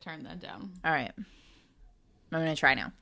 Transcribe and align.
turn 0.00 0.22
that 0.24 0.40
down. 0.40 0.72
All 0.84 0.92
right. 0.92 1.12
I'm 1.16 2.40
going 2.40 2.46
to 2.46 2.56
try 2.56 2.74
now. 2.74 2.92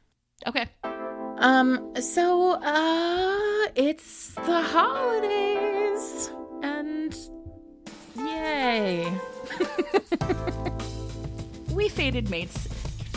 Okay. 0.47 0.67
Um, 0.82 1.94
so, 2.01 2.52
uh, 2.52 3.69
it's 3.74 4.35
the 4.35 4.61
holidays. 4.61 6.30
And 6.62 7.16
yay. 8.16 9.12
we 11.74 11.88
faded 11.88 12.30
mates 12.30 12.69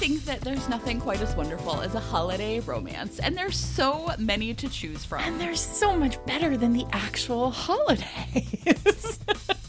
think 0.02 0.26
that 0.26 0.42
there's 0.42 0.68
nothing 0.68 1.00
quite 1.00 1.22
as 1.22 1.36
wonderful 1.36 1.80
as 1.80 1.94
a 1.94 2.00
holiday 2.00 2.60
romance, 2.62 3.20
and 3.20 3.38
there's 3.38 3.56
so 3.56 4.12
many 4.18 4.52
to 4.52 4.68
choose 4.68 5.06
from. 5.06 5.22
And 5.22 5.40
they're 5.40 5.56
so 5.56 5.96
much 5.96 6.18
better 6.26 6.58
than 6.58 6.74
the 6.74 6.88
actual 6.92 7.52
holidays. 7.52 9.20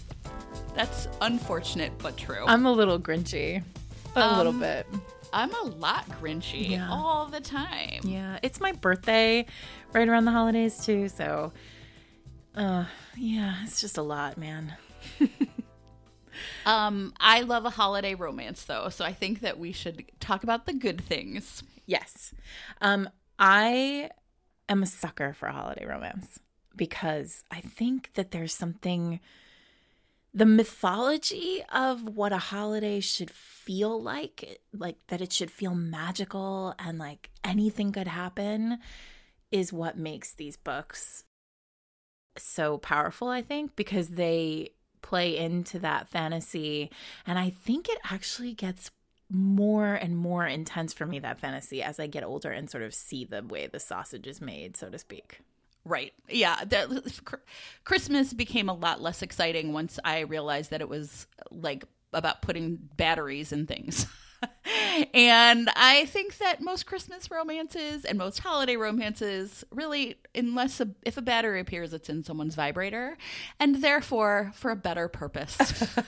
That's 0.75 1.07
unfortunate 1.21 1.93
but 1.99 2.17
true. 2.17 2.47
I'm 2.47 2.65
a 2.65 2.73
little 2.73 2.99
grinchy. 2.99 3.63
A 4.17 4.21
Um, 4.21 4.37
little 4.37 4.53
bit. 4.53 4.87
I'm 5.33 5.55
a 5.55 5.63
lot 5.63 6.07
grinchy 6.09 6.71
Yeah. 6.71 6.91
all 6.91 7.27
the 7.27 7.41
time. 7.41 8.01
Yeah, 8.05 8.39
it's 8.43 8.61
my 8.61 8.73
birthday 8.73 9.47
right 9.93 10.07
around 10.09 10.27
the 10.27 10.31
holidays 10.33 10.85
too, 10.85 11.09
so 11.09 11.53
uh 12.55 12.85
yeah, 13.17 13.63
it's 13.65 13.81
just 13.81 13.97
a 13.99 14.03
lot, 14.03 14.37
man. 14.39 14.77
Um, 16.65 17.13
I 17.21 17.43
love 17.43 17.67
a 17.67 17.71
holiday 17.71 18.15
romance 18.15 18.65
though, 18.65 18.89
so 18.89 19.05
I 19.05 19.13
think 19.13 19.41
that 19.41 19.59
we 19.59 19.71
should 19.73 20.05
talk 20.19 20.43
about 20.45 20.65
the 20.65 20.73
good 20.73 21.01
things. 21.01 21.63
Yes. 21.87 22.33
Um 22.81 23.09
I 23.39 24.11
am 24.69 24.83
a 24.83 24.87
sucker 24.87 25.35
for 25.35 25.47
a 25.49 25.53
holiday 25.53 25.85
romance 25.85 26.39
because 26.75 27.45
I 27.51 27.61
think 27.61 28.13
that 28.15 28.31
there's 28.31 28.55
something 28.55 29.21
the 30.35 30.47
mythology 30.47 31.63
of 31.73 32.17
what 32.17 32.33
a 32.33 32.39
holiday 32.39 33.01
should 33.01 33.31
feel 33.31 34.01
like, 34.01 34.61
like 34.73 34.97
that 35.09 35.21
it 35.21 35.33
should 35.33 35.51
feel 35.51 35.75
magical 35.75 36.75
and 36.79 36.99
like 36.99 37.31
anything 37.45 37.93
could 37.93 38.09
happen 38.09 38.79
is 39.51 39.73
what 39.73 39.99
makes 39.99 40.33
these 40.33 40.57
books 40.57 41.25
so 42.39 42.79
powerful, 42.79 43.29
I 43.29 43.43
think, 43.43 43.77
because 43.77 44.09
they 44.09 44.71
play 45.03 45.37
into 45.37 45.79
that 45.81 46.09
fantasy. 46.09 46.91
And 47.27 47.39
I 47.39 47.51
think 47.51 47.89
it 47.89 47.99
actually 48.11 48.55
gets 48.55 48.91
more 49.29 49.95
and 49.95 50.17
more 50.17 50.47
intense 50.47 50.93
for 50.93 51.07
me, 51.07 51.19
that 51.19 51.41
fantasy, 51.41 51.83
as 51.83 52.01
I 52.01 52.07
get 52.07 52.25
older 52.25 52.51
and 52.51 52.71
sort 52.71 52.83
of 52.83 52.95
see 52.95 53.25
the 53.25 53.43
way 53.43 53.67
the 53.67 53.81
sausage 53.81 54.27
is 54.27 54.41
made, 54.41 54.77
so 54.77 54.89
to 54.89 54.99
speak. 54.99 55.41
Right. 55.85 56.13
Yeah. 56.29 56.65
The, 56.65 57.21
Christmas 57.85 58.33
became 58.33 58.69
a 58.69 58.75
lot 58.75 59.01
less 59.01 59.23
exciting 59.23 59.73
once 59.73 59.99
I 60.05 60.21
realized 60.21 60.71
that 60.71 60.81
it 60.81 60.89
was 60.89 61.27
like 61.51 61.85
about 62.13 62.43
putting 62.43 62.77
batteries 62.97 63.53
in 63.53 63.67
things. 63.67 64.07
and 65.15 65.69
I 65.75 66.05
think 66.07 66.39
that 66.39 66.61
most 66.61 66.87
Christmas 66.87 67.31
romances 67.31 68.05
and 68.05 68.19
most 68.19 68.39
holiday 68.39 68.77
romances 68.77 69.65
really, 69.71 70.17
unless 70.35 70.81
a, 70.81 70.89
if 71.05 71.17
a 71.17 71.23
battery 71.23 71.61
appears, 71.61 71.93
it's 71.93 72.09
in 72.09 72.23
someone's 72.23 72.55
vibrator, 72.55 73.17
and 73.59 73.83
therefore 73.83 74.53
for 74.55 74.71
a 74.71 74.77
better 74.77 75.09
purpose. 75.09 75.59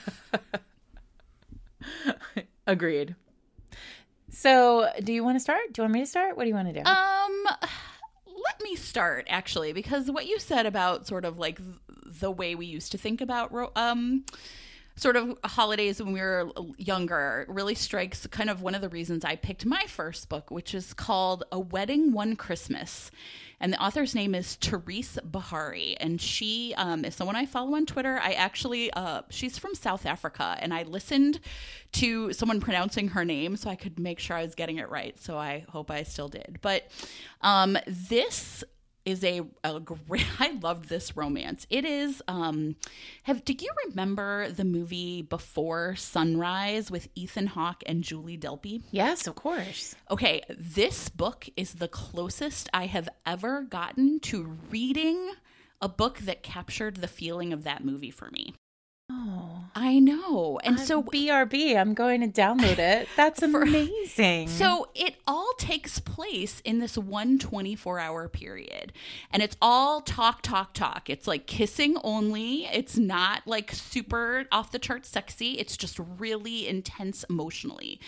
Agreed. 2.67 3.15
So, 4.29 4.89
do 5.01 5.13
you 5.13 5.23
want 5.23 5.37
to 5.37 5.39
start? 5.39 5.61
Do 5.71 5.81
you 5.81 5.83
want 5.83 5.93
me 5.93 5.99
to 6.01 6.05
start? 6.05 6.35
What 6.35 6.43
do 6.43 6.49
you 6.49 6.55
want 6.55 6.73
to 6.73 6.73
do? 6.73 6.89
Um, 6.89 7.45
start 8.95 9.27
actually, 9.29 9.73
because 9.73 10.09
what 10.09 10.25
you 10.25 10.39
said 10.39 10.65
about 10.65 11.05
sort 11.05 11.25
of 11.25 11.37
like 11.37 11.59
the 12.21 12.31
way 12.31 12.55
we 12.55 12.65
used 12.65 12.93
to 12.93 12.97
think 12.97 13.19
about 13.19 13.51
um 13.75 14.23
sort 14.95 15.17
of 15.17 15.37
holidays 15.43 16.01
when 16.01 16.13
we 16.13 16.21
were 16.21 16.49
younger 16.77 17.45
really 17.49 17.75
strikes 17.75 18.25
kind 18.27 18.49
of 18.49 18.61
one 18.61 18.73
of 18.73 18.81
the 18.81 18.87
reasons 18.87 19.25
I 19.25 19.35
picked 19.35 19.65
my 19.65 19.83
first 19.87 20.29
book, 20.29 20.49
which 20.49 20.73
is 20.73 20.93
called 20.93 21.43
A 21.51 21.59
Wedding 21.59 22.13
One 22.13 22.37
Christmas. 22.37 23.11
And 23.59 23.73
the 23.73 23.83
author's 23.83 24.15
name 24.15 24.33
is 24.35 24.55
Therese 24.55 25.17
Beharrie. 25.29 25.97
And 25.99 26.21
she 26.21 26.73
um, 26.77 27.03
is 27.03 27.15
someone 27.15 27.35
I 27.35 27.45
follow 27.45 27.75
on 27.75 27.85
Twitter. 27.85 28.19
I 28.21 28.33
actually, 28.33 28.91
uh, 28.91 29.23
she's 29.29 29.57
from 29.57 29.75
South 29.75 30.05
Africa. 30.05 30.57
And 30.59 30.73
I 30.73 30.83
listened 30.83 31.39
to 31.93 32.31
someone 32.33 32.59
pronouncing 32.59 33.09
her 33.09 33.25
name 33.25 33.55
so 33.57 33.69
I 33.69 33.75
could 33.75 33.97
make 33.97 34.19
sure 34.19 34.35
I 34.37 34.43
was 34.43 34.55
getting 34.55 34.77
it 34.77 34.89
right. 34.89 35.17
So 35.19 35.37
I 35.37 35.65
hope 35.69 35.89
I 35.89 36.03
still 36.03 36.27
did. 36.27 36.59
But 36.61 36.83
um, 37.41 37.77
this 37.87 38.63
is 39.05 39.23
a, 39.23 39.41
a 39.63 39.79
great 39.79 40.25
I 40.39 40.51
loved 40.61 40.89
this 40.89 41.15
romance. 41.15 41.65
It 41.69 41.85
is 41.85 42.21
um 42.27 42.75
have 43.23 43.45
do 43.45 43.53
you 43.53 43.69
remember 43.87 44.49
the 44.49 44.65
movie 44.65 45.21
Before 45.21 45.95
Sunrise 45.95 46.91
with 46.91 47.07
Ethan 47.15 47.47
Hawke 47.47 47.83
and 47.85 48.03
Julie 48.03 48.37
Delpy? 48.37 48.83
yes, 48.91 49.27
of 49.27 49.35
course. 49.35 49.95
Okay, 50.09 50.41
this 50.49 51.09
book 51.09 51.47
is 51.55 51.73
the 51.73 51.87
closest 51.87 52.69
I 52.73 52.87
have 52.87 53.09
ever 53.25 53.61
gotten 53.61 54.19
to 54.21 54.57
reading 54.69 55.31
a 55.81 55.89
book 55.89 56.19
that 56.19 56.43
captured 56.43 56.97
the 56.97 57.07
feeling 57.07 57.53
of 57.53 57.63
that 57.63 57.83
movie 57.83 58.11
for 58.11 58.29
me. 58.31 58.53
Oh. 59.11 59.65
I 59.77 59.99
know. 59.99 60.57
And 60.63 60.79
So 60.79 60.85
so 60.85 61.03
BRB, 61.03 61.75
I'm 61.75 61.93
going 61.93 62.21
to 62.21 62.27
download 62.27 62.79
it. 62.79 63.09
That's 63.17 63.39
For- 63.51 63.61
amazing. 63.61 64.47
So 64.47 64.87
it 64.95 65.15
all 65.27 65.51
takes 65.57 65.99
place 65.99 66.61
in 66.63 66.79
this 66.79 66.97
one 66.97 67.37
24 67.37 67.99
hour 67.99 68.29
period. 68.29 68.93
And 69.31 69.43
it's 69.43 69.57
all 69.61 69.99
talk, 69.99 70.41
talk, 70.41 70.73
talk. 70.73 71.09
It's 71.09 71.27
like 71.27 71.45
kissing 71.45 71.97
only. 72.05 72.65
It's 72.67 72.97
not 72.97 73.45
like 73.45 73.71
super 73.73 74.45
off 74.51 74.71
the 74.71 74.79
chart 74.79 75.05
sexy. 75.05 75.59
It's 75.59 75.75
just 75.75 75.99
really 76.17 76.67
intense 76.67 77.25
emotionally. 77.29 77.99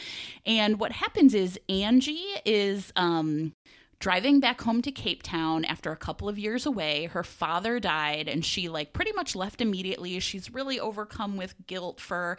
And 0.45 0.79
what 0.79 0.93
happens 0.93 1.33
is 1.33 1.59
Angie 1.67 2.25
is 2.45 2.93
um 2.95 3.53
driving 3.99 4.39
back 4.39 4.61
home 4.61 4.81
to 4.83 4.91
Cape 4.91 5.23
Town 5.23 5.65
after 5.65 5.91
a 5.91 5.95
couple 5.95 6.29
of 6.29 6.37
years 6.37 6.67
away. 6.67 7.05
Her 7.05 7.23
father 7.23 7.79
died 7.79 8.27
and 8.27 8.45
she 8.45 8.69
like 8.69 8.93
pretty 8.93 9.11
much 9.13 9.35
left 9.35 9.59
immediately. 9.59 10.19
She's 10.19 10.53
really 10.53 10.79
overcome 10.79 11.35
with 11.35 11.55
guilt 11.65 11.99
for 11.99 12.37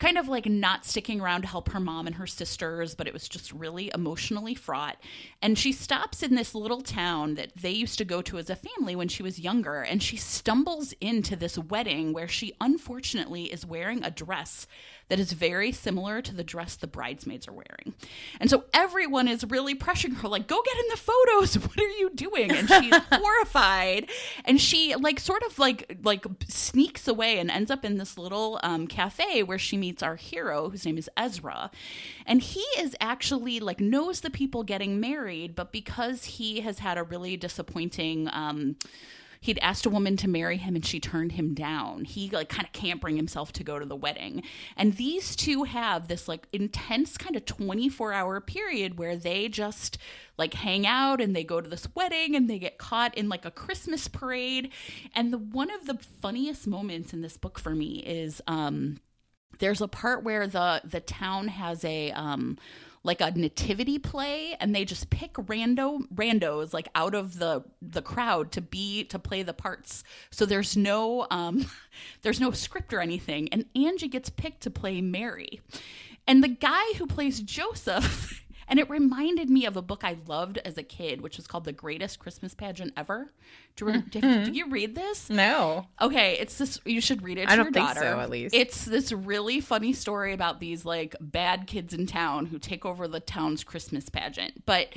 kind 0.00 0.18
of 0.18 0.28
like 0.28 0.46
not 0.46 0.84
sticking 0.84 1.20
around 1.20 1.42
to 1.42 1.48
help 1.48 1.70
her 1.70 1.78
mom 1.78 2.08
and 2.08 2.16
her 2.16 2.26
sisters, 2.26 2.96
but 2.96 3.06
it 3.06 3.12
was 3.12 3.28
just 3.28 3.52
really 3.52 3.90
emotionally 3.94 4.54
fraught. 4.54 4.96
And 5.40 5.56
she 5.56 5.70
stops 5.70 6.24
in 6.24 6.34
this 6.34 6.54
little 6.56 6.82
town 6.82 7.36
that 7.36 7.54
they 7.54 7.70
used 7.70 7.98
to 7.98 8.04
go 8.04 8.20
to 8.22 8.38
as 8.38 8.50
a 8.50 8.56
family 8.56 8.96
when 8.96 9.08
she 9.08 9.22
was 9.22 9.38
younger 9.38 9.82
and 9.82 10.02
she 10.02 10.16
stumbles 10.16 10.92
into 11.00 11.36
this 11.36 11.56
wedding 11.56 12.12
where 12.12 12.28
she 12.28 12.52
unfortunately 12.60 13.44
is 13.44 13.64
wearing 13.64 14.02
a 14.02 14.10
dress 14.10 14.66
that 15.08 15.20
is 15.20 15.32
very 15.32 15.70
similar 15.70 16.20
to 16.20 16.34
the 16.34 16.42
dress 16.42 16.76
the 16.76 16.86
bridesmaids 16.86 17.46
are 17.46 17.52
wearing. 17.52 17.94
And 18.40 18.50
so 18.50 18.64
everyone 18.74 19.28
is 19.28 19.44
really 19.44 19.74
pressuring 19.74 20.16
her, 20.16 20.28
like, 20.28 20.48
go 20.48 20.60
get 20.64 20.76
in 20.76 20.90
the 20.90 20.95
photos. 20.96 21.56
What 21.66 21.78
are 21.78 21.88
you 21.98 22.10
doing? 22.14 22.50
And 22.50 22.68
she's 22.68 22.94
horrified. 23.12 24.08
And 24.44 24.60
she 24.60 24.94
like 24.94 25.20
sort 25.20 25.42
of 25.42 25.58
like 25.58 25.98
like 26.02 26.24
sneaks 26.48 27.06
away 27.08 27.38
and 27.38 27.50
ends 27.50 27.70
up 27.70 27.84
in 27.84 27.98
this 27.98 28.16
little 28.16 28.60
um, 28.62 28.86
cafe 28.86 29.42
where 29.42 29.58
she 29.58 29.76
meets 29.76 30.02
our 30.02 30.16
hero, 30.16 30.70
whose 30.70 30.86
name 30.86 30.98
is 30.98 31.10
Ezra. 31.16 31.70
And 32.24 32.40
he 32.40 32.64
is 32.78 32.96
actually 33.00 33.60
like 33.60 33.80
knows 33.80 34.20
the 34.20 34.30
people 34.30 34.62
getting 34.62 35.00
married, 35.00 35.54
but 35.54 35.72
because 35.72 36.24
he 36.24 36.60
has 36.60 36.78
had 36.78 36.98
a 36.98 37.02
really 37.02 37.36
disappointing 37.36 38.28
um 38.32 38.76
he'd 39.40 39.58
asked 39.60 39.86
a 39.86 39.90
woman 39.90 40.16
to 40.18 40.28
marry 40.28 40.56
him 40.56 40.74
and 40.74 40.84
she 40.84 41.00
turned 41.00 41.32
him 41.32 41.54
down. 41.54 42.04
He 42.04 42.30
like 42.30 42.48
kind 42.48 42.66
of 42.66 42.72
can't 42.72 43.00
bring 43.00 43.16
himself 43.16 43.52
to 43.54 43.64
go 43.64 43.78
to 43.78 43.86
the 43.86 43.96
wedding. 43.96 44.42
And 44.76 44.96
these 44.96 45.36
two 45.36 45.64
have 45.64 46.08
this 46.08 46.28
like 46.28 46.46
intense 46.52 47.16
kind 47.16 47.36
of 47.36 47.44
24 47.44 48.12
hour 48.12 48.40
period 48.40 48.98
where 48.98 49.16
they 49.16 49.48
just 49.48 49.98
like 50.38 50.54
hang 50.54 50.86
out 50.86 51.20
and 51.20 51.34
they 51.34 51.44
go 51.44 51.60
to 51.60 51.68
this 51.68 51.88
wedding 51.94 52.34
and 52.36 52.48
they 52.48 52.58
get 52.58 52.78
caught 52.78 53.16
in 53.16 53.28
like 53.28 53.44
a 53.44 53.50
christmas 53.50 54.08
parade. 54.08 54.70
And 55.14 55.32
the 55.32 55.38
one 55.38 55.70
of 55.70 55.86
the 55.86 55.98
funniest 56.20 56.66
moments 56.66 57.12
in 57.12 57.20
this 57.20 57.36
book 57.36 57.58
for 57.58 57.70
me 57.70 58.02
is 58.06 58.42
um 58.46 59.00
there's 59.58 59.80
a 59.80 59.88
part 59.88 60.22
where 60.22 60.46
the 60.46 60.80
the 60.84 61.00
town 61.00 61.48
has 61.48 61.84
a 61.84 62.10
um 62.12 62.58
like 63.06 63.20
a 63.20 63.30
nativity 63.30 63.98
play 63.98 64.56
and 64.58 64.74
they 64.74 64.84
just 64.84 65.08
pick 65.10 65.34
rando 65.34 66.00
randos 66.14 66.72
like 66.72 66.88
out 66.94 67.14
of 67.14 67.38
the 67.38 67.64
the 67.80 68.02
crowd 68.02 68.50
to 68.52 68.60
be 68.60 69.04
to 69.04 69.18
play 69.18 69.42
the 69.42 69.54
parts. 69.54 70.02
So 70.30 70.44
there's 70.44 70.76
no 70.76 71.26
um 71.30 71.66
there's 72.22 72.40
no 72.40 72.50
script 72.50 72.92
or 72.92 73.00
anything 73.00 73.48
and 73.50 73.64
Angie 73.74 74.08
gets 74.08 74.28
picked 74.28 74.62
to 74.62 74.70
play 74.70 75.00
Mary. 75.00 75.60
And 76.26 76.42
the 76.42 76.48
guy 76.48 76.92
who 76.98 77.06
plays 77.06 77.40
Joseph 77.40 78.44
And 78.68 78.78
it 78.78 78.90
reminded 78.90 79.48
me 79.48 79.64
of 79.66 79.76
a 79.76 79.82
book 79.82 80.02
I 80.02 80.16
loved 80.26 80.58
as 80.58 80.76
a 80.76 80.82
kid, 80.82 81.20
which 81.20 81.36
was 81.36 81.46
called 81.46 81.64
The 81.64 81.72
Greatest 81.72 82.18
Christmas 82.18 82.54
Pageant 82.54 82.92
Ever. 82.96 83.32
Do 83.76 83.86
you, 83.92 84.02
did, 84.10 84.22
did 84.22 84.56
you 84.56 84.68
read 84.70 84.94
this? 84.94 85.28
No. 85.30 85.86
Okay, 86.00 86.36
it's 86.40 86.56
this. 86.58 86.80
You 86.84 87.00
should 87.00 87.22
read 87.22 87.38
it 87.38 87.46
to 87.46 87.52
I 87.52 87.56
don't 87.56 87.66
your 87.66 87.72
think 87.72 87.88
daughter. 87.88 88.00
so, 88.00 88.20
at 88.20 88.30
least. 88.30 88.54
it's 88.54 88.84
this 88.86 89.12
really 89.12 89.60
funny 89.60 89.92
story 89.92 90.32
about 90.32 90.60
these 90.60 90.84
like 90.84 91.14
bad 91.20 91.66
kids 91.66 91.92
in 91.92 92.06
town 92.06 92.46
who 92.46 92.58
take 92.58 92.84
over 92.86 93.06
the 93.06 93.20
town's 93.20 93.62
Christmas 93.64 94.08
pageant. 94.08 94.64
But 94.64 94.88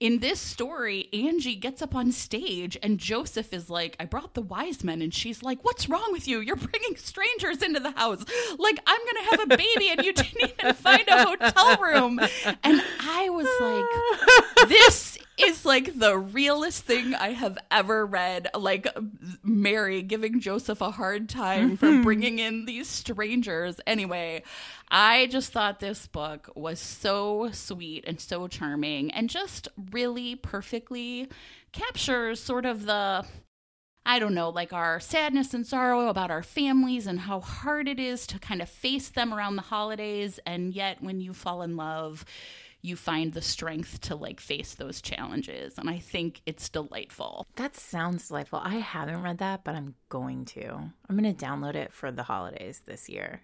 in 0.00 0.18
this 0.18 0.38
story, 0.38 1.08
Angie 1.14 1.54
gets 1.56 1.80
up 1.80 1.94
on 1.94 2.12
stage 2.12 2.76
and 2.82 2.98
Joseph 2.98 3.52
is 3.54 3.70
like, 3.70 3.96
"I 3.98 4.04
brought 4.04 4.34
the 4.34 4.42
wise 4.42 4.84
men," 4.84 5.00
and 5.00 5.12
she's 5.14 5.42
like, 5.42 5.64
"What's 5.64 5.88
wrong 5.88 6.08
with 6.12 6.28
you? 6.28 6.40
You're 6.40 6.56
bringing 6.56 6.96
strangers 6.96 7.62
into 7.62 7.80
the 7.80 7.92
house. 7.92 8.22
Like 8.58 8.78
I'm 8.86 9.00
gonna 9.06 9.30
have 9.30 9.40
a 9.50 9.56
baby, 9.56 9.88
and 9.88 10.04
you 10.04 10.12
didn't 10.12 10.50
even 10.60 10.74
find 10.74 11.08
a 11.08 11.24
hotel 11.24 11.76
room." 11.78 12.20
And 12.62 12.82
I 13.00 13.15
was 13.30 13.48
like, 13.60 14.68
"This." 14.68 15.16
is 15.38 15.66
like 15.66 15.98
the 15.98 16.16
realest 16.16 16.84
thing 16.84 17.14
I 17.14 17.32
have 17.32 17.58
ever 17.70 18.06
read. 18.06 18.48
Like 18.54 18.86
Mary 19.42 20.02
giving 20.02 20.40
Joseph 20.40 20.80
a 20.80 20.90
hard 20.90 21.28
time 21.28 21.76
for 21.76 21.86
mm-hmm. 21.86 22.02
bringing 22.02 22.38
in 22.38 22.64
these 22.64 22.88
strangers. 22.88 23.80
Anyway, 23.86 24.42
I 24.88 25.26
just 25.26 25.52
thought 25.52 25.80
this 25.80 26.06
book 26.06 26.50
was 26.54 26.80
so 26.80 27.50
sweet 27.52 28.04
and 28.06 28.20
so 28.20 28.48
charming 28.48 29.10
and 29.10 29.28
just 29.28 29.68
really 29.90 30.36
perfectly 30.36 31.28
captures 31.72 32.40
sort 32.40 32.64
of 32.64 32.86
the. 32.86 33.24
I 34.08 34.20
don't 34.20 34.34
know, 34.34 34.50
like 34.50 34.72
our 34.72 35.00
sadness 35.00 35.52
and 35.52 35.66
sorrow 35.66 36.06
about 36.06 36.30
our 36.30 36.44
families 36.44 37.08
and 37.08 37.18
how 37.18 37.40
hard 37.40 37.88
it 37.88 37.98
is 37.98 38.24
to 38.28 38.38
kind 38.38 38.62
of 38.62 38.68
face 38.68 39.08
them 39.08 39.34
around 39.34 39.56
the 39.56 39.62
holidays. 39.62 40.38
And 40.46 40.72
yet, 40.72 41.02
when 41.02 41.20
you 41.20 41.34
fall 41.34 41.62
in 41.62 41.76
love, 41.76 42.24
you 42.86 42.96
find 42.96 43.32
the 43.32 43.42
strength 43.42 44.00
to 44.02 44.14
like 44.14 44.40
face 44.40 44.74
those 44.74 45.00
challenges. 45.02 45.76
And 45.78 45.90
I 45.90 45.98
think 45.98 46.40
it's 46.46 46.68
delightful. 46.68 47.46
That 47.56 47.76
sounds 47.76 48.28
delightful. 48.28 48.60
I 48.62 48.76
haven't 48.76 49.22
read 49.22 49.38
that, 49.38 49.64
but 49.64 49.74
I'm 49.74 49.94
going 50.08 50.44
to. 50.46 50.74
I'm 51.08 51.16
going 51.18 51.34
to 51.34 51.44
download 51.44 51.74
it 51.74 51.92
for 51.92 52.10
the 52.12 52.22
holidays 52.22 52.82
this 52.86 53.08
year. 53.08 53.40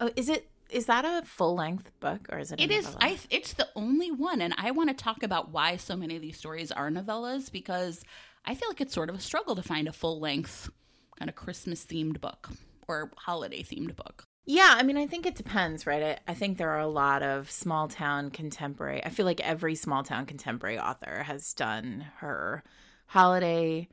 Oh, 0.00 0.10
is 0.16 0.28
it 0.28 0.48
is 0.70 0.86
that 0.86 1.04
a 1.04 1.26
full 1.26 1.56
length 1.56 1.90
book 2.00 2.28
or 2.30 2.38
is 2.38 2.52
it? 2.52 2.60
a 2.60 2.62
It 2.62 2.70
is. 2.70 2.86
novella? 2.86 2.98
I. 3.02 3.18
It's 3.30 3.52
the 3.52 3.68
only 3.76 4.10
one, 4.10 4.40
and 4.40 4.54
I 4.56 4.70
want 4.70 4.88
to 4.88 4.94
talk 4.94 5.22
about 5.22 5.50
why 5.50 5.76
so 5.76 5.96
many 5.96 6.16
of 6.16 6.22
these 6.22 6.38
stories 6.38 6.72
are 6.72 6.90
novellas 6.90 7.50
because 7.52 8.02
I 8.44 8.54
feel 8.54 8.68
like 8.68 8.80
it's 8.80 8.94
sort 8.94 9.10
of 9.10 9.16
a 9.16 9.20
struggle 9.20 9.56
to 9.56 9.62
find 9.62 9.88
a 9.88 9.92
full 9.92 10.20
length 10.20 10.70
kind 11.18 11.28
of 11.28 11.34
Christmas 11.36 11.84
themed 11.84 12.20
book 12.20 12.48
or 12.88 13.10
holiday 13.16 13.62
themed 13.62 13.94
book. 13.96 14.24
Yeah, 14.50 14.74
I 14.76 14.82
mean, 14.82 14.96
I 14.96 15.06
think 15.06 15.26
it 15.26 15.36
depends, 15.36 15.86
right? 15.86 16.02
I, 16.02 16.32
I 16.32 16.34
think 16.34 16.58
there 16.58 16.70
are 16.70 16.80
a 16.80 16.88
lot 16.88 17.22
of 17.22 17.48
small 17.48 17.86
town 17.86 18.30
contemporary. 18.30 19.00
I 19.04 19.08
feel 19.08 19.24
like 19.24 19.38
every 19.38 19.76
small 19.76 20.02
town 20.02 20.26
contemporary 20.26 20.76
author 20.76 21.22
has 21.22 21.54
done 21.54 22.06
her 22.16 22.64
holiday 23.06 23.86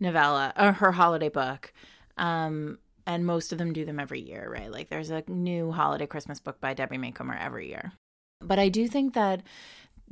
novella 0.00 0.52
or 0.58 0.72
her 0.72 0.90
holiday 0.90 1.28
book. 1.28 1.72
Um, 2.18 2.80
and 3.06 3.24
most 3.24 3.52
of 3.52 3.58
them 3.58 3.72
do 3.72 3.84
them 3.84 4.00
every 4.00 4.20
year, 4.20 4.50
right? 4.52 4.68
Like 4.68 4.88
there's 4.88 5.10
a 5.10 5.22
new 5.28 5.70
holiday 5.70 6.06
Christmas 6.06 6.40
book 6.40 6.60
by 6.60 6.74
Debbie 6.74 6.98
Macomber 6.98 7.38
every 7.40 7.68
year. 7.68 7.92
But 8.40 8.58
I 8.58 8.68
do 8.68 8.88
think 8.88 9.14
that 9.14 9.44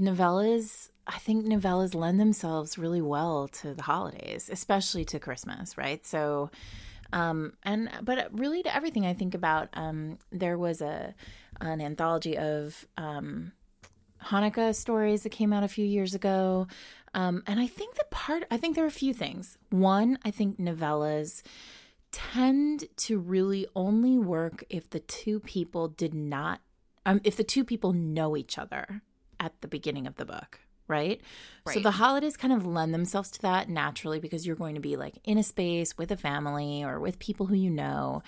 novellas, 0.00 0.90
I 1.08 1.18
think 1.18 1.44
novellas 1.44 1.96
lend 1.96 2.20
themselves 2.20 2.78
really 2.78 3.02
well 3.02 3.48
to 3.48 3.74
the 3.74 3.82
holidays, 3.82 4.48
especially 4.48 5.04
to 5.06 5.18
Christmas, 5.18 5.76
right? 5.76 6.06
So, 6.06 6.52
um, 7.12 7.54
and 7.62 7.90
but 8.02 8.28
really 8.32 8.62
to 8.62 8.74
everything 8.74 9.06
I 9.06 9.14
think 9.14 9.34
about, 9.34 9.68
um, 9.74 10.18
there 10.30 10.58
was 10.58 10.80
a 10.80 11.14
an 11.60 11.80
anthology 11.80 12.36
of 12.36 12.86
um, 12.96 13.52
Hanukkah 14.24 14.74
stories 14.74 15.22
that 15.22 15.30
came 15.30 15.52
out 15.52 15.64
a 15.64 15.68
few 15.68 15.84
years 15.84 16.14
ago, 16.14 16.66
um, 17.14 17.42
and 17.46 17.58
I 17.58 17.66
think 17.66 17.94
the 17.94 18.06
part 18.10 18.44
I 18.50 18.56
think 18.56 18.74
there 18.74 18.84
are 18.84 18.88
a 18.88 18.90
few 18.90 19.14
things. 19.14 19.58
One, 19.70 20.18
I 20.24 20.30
think 20.30 20.58
novellas 20.58 21.42
tend 22.10 22.84
to 22.96 23.18
really 23.18 23.66
only 23.74 24.18
work 24.18 24.64
if 24.70 24.88
the 24.90 25.00
two 25.00 25.40
people 25.40 25.88
did 25.88 26.14
not, 26.14 26.60
um, 27.04 27.20
if 27.24 27.36
the 27.36 27.44
two 27.44 27.64
people 27.64 27.92
know 27.92 28.36
each 28.36 28.58
other 28.58 29.02
at 29.38 29.60
the 29.60 29.68
beginning 29.68 30.06
of 30.06 30.16
the 30.16 30.24
book. 30.24 30.60
Right? 30.88 31.20
So 31.74 31.80
the 31.80 31.90
holidays 31.90 32.36
kind 32.36 32.52
of 32.52 32.64
lend 32.64 32.94
themselves 32.94 33.30
to 33.32 33.42
that 33.42 33.68
naturally 33.68 34.18
because 34.18 34.46
you're 34.46 34.56
going 34.56 34.74
to 34.74 34.80
be 34.80 34.96
like 34.96 35.18
in 35.24 35.36
a 35.36 35.42
space 35.42 35.98
with 35.98 36.10
a 36.10 36.16
family 36.16 36.82
or 36.82 36.98
with 36.98 37.18
people 37.18 37.46
who 37.46 37.54
you 37.54 37.70
know. 37.70 38.22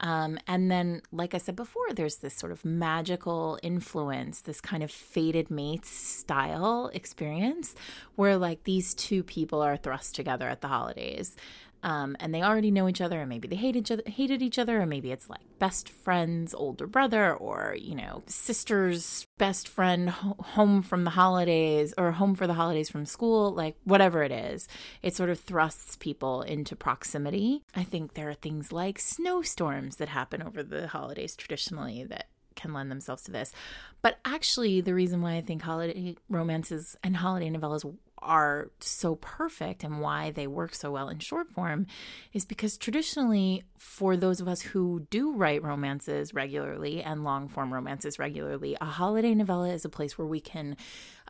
Um, 0.00 0.38
and 0.46 0.70
then, 0.70 1.02
like 1.10 1.34
I 1.34 1.38
said 1.38 1.56
before, 1.56 1.92
there's 1.92 2.16
this 2.16 2.34
sort 2.34 2.52
of 2.52 2.64
magical 2.64 3.58
influence, 3.62 4.42
this 4.42 4.60
kind 4.60 4.82
of 4.82 4.90
faded 4.90 5.50
mates 5.50 5.90
style 5.90 6.90
experience 6.94 7.74
where 8.14 8.36
like 8.36 8.64
these 8.64 8.94
two 8.94 9.22
people 9.22 9.60
are 9.60 9.76
thrust 9.76 10.14
together 10.14 10.48
at 10.48 10.60
the 10.60 10.68
holidays. 10.68 11.36
Um, 11.84 12.16
and 12.18 12.34
they 12.34 12.42
already 12.42 12.70
know 12.70 12.88
each 12.88 13.02
other, 13.02 13.20
and 13.20 13.28
maybe 13.28 13.46
they 13.46 13.56
hate 13.56 13.76
each 13.76 13.90
other, 13.90 14.02
hated 14.06 14.40
each 14.40 14.58
other, 14.58 14.80
or 14.80 14.86
maybe 14.86 15.12
it's 15.12 15.28
like 15.28 15.42
best 15.58 15.90
friend's 15.90 16.54
older 16.54 16.86
brother, 16.86 17.34
or 17.34 17.76
you 17.78 17.94
know, 17.94 18.22
sister's 18.26 19.26
best 19.36 19.68
friend 19.68 20.08
ho- 20.08 20.36
home 20.38 20.80
from 20.80 21.04
the 21.04 21.10
holidays, 21.10 21.92
or 21.98 22.10
home 22.12 22.34
for 22.34 22.46
the 22.46 22.54
holidays 22.54 22.88
from 22.88 23.04
school, 23.04 23.52
like 23.52 23.76
whatever 23.84 24.22
it 24.22 24.32
is. 24.32 24.66
It 25.02 25.14
sort 25.14 25.28
of 25.28 25.38
thrusts 25.38 25.96
people 25.96 26.40
into 26.40 26.74
proximity. 26.74 27.62
I 27.76 27.84
think 27.84 28.14
there 28.14 28.30
are 28.30 28.34
things 28.34 28.72
like 28.72 28.98
snowstorms 28.98 29.96
that 29.96 30.08
happen 30.08 30.42
over 30.42 30.62
the 30.62 30.88
holidays 30.88 31.36
traditionally 31.36 32.04
that 32.04 32.28
can 32.56 32.72
lend 32.72 32.90
themselves 32.90 33.24
to 33.24 33.30
this. 33.30 33.52
But 34.00 34.18
actually, 34.24 34.80
the 34.80 34.94
reason 34.94 35.20
why 35.20 35.34
I 35.34 35.40
think 35.42 35.62
holiday 35.62 36.16
romances 36.30 36.96
and 37.02 37.16
holiday 37.16 37.50
novellas 37.50 37.84
are 38.24 38.70
so 38.80 39.16
perfect 39.16 39.84
and 39.84 40.00
why 40.00 40.30
they 40.30 40.46
work 40.46 40.74
so 40.74 40.90
well 40.90 41.08
in 41.08 41.18
short 41.18 41.50
form 41.52 41.86
is 42.32 42.44
because 42.44 42.76
traditionally, 42.76 43.62
for 43.78 44.16
those 44.16 44.40
of 44.40 44.48
us 44.48 44.60
who 44.60 45.06
do 45.10 45.34
write 45.34 45.62
romances 45.62 46.34
regularly 46.34 47.02
and 47.02 47.24
long 47.24 47.48
form 47.48 47.72
romances 47.72 48.18
regularly, 48.18 48.76
a 48.80 48.86
holiday 48.86 49.34
novella 49.34 49.70
is 49.70 49.84
a 49.84 49.90
place 49.90 50.18
where 50.18 50.26
we 50.26 50.40
can 50.40 50.76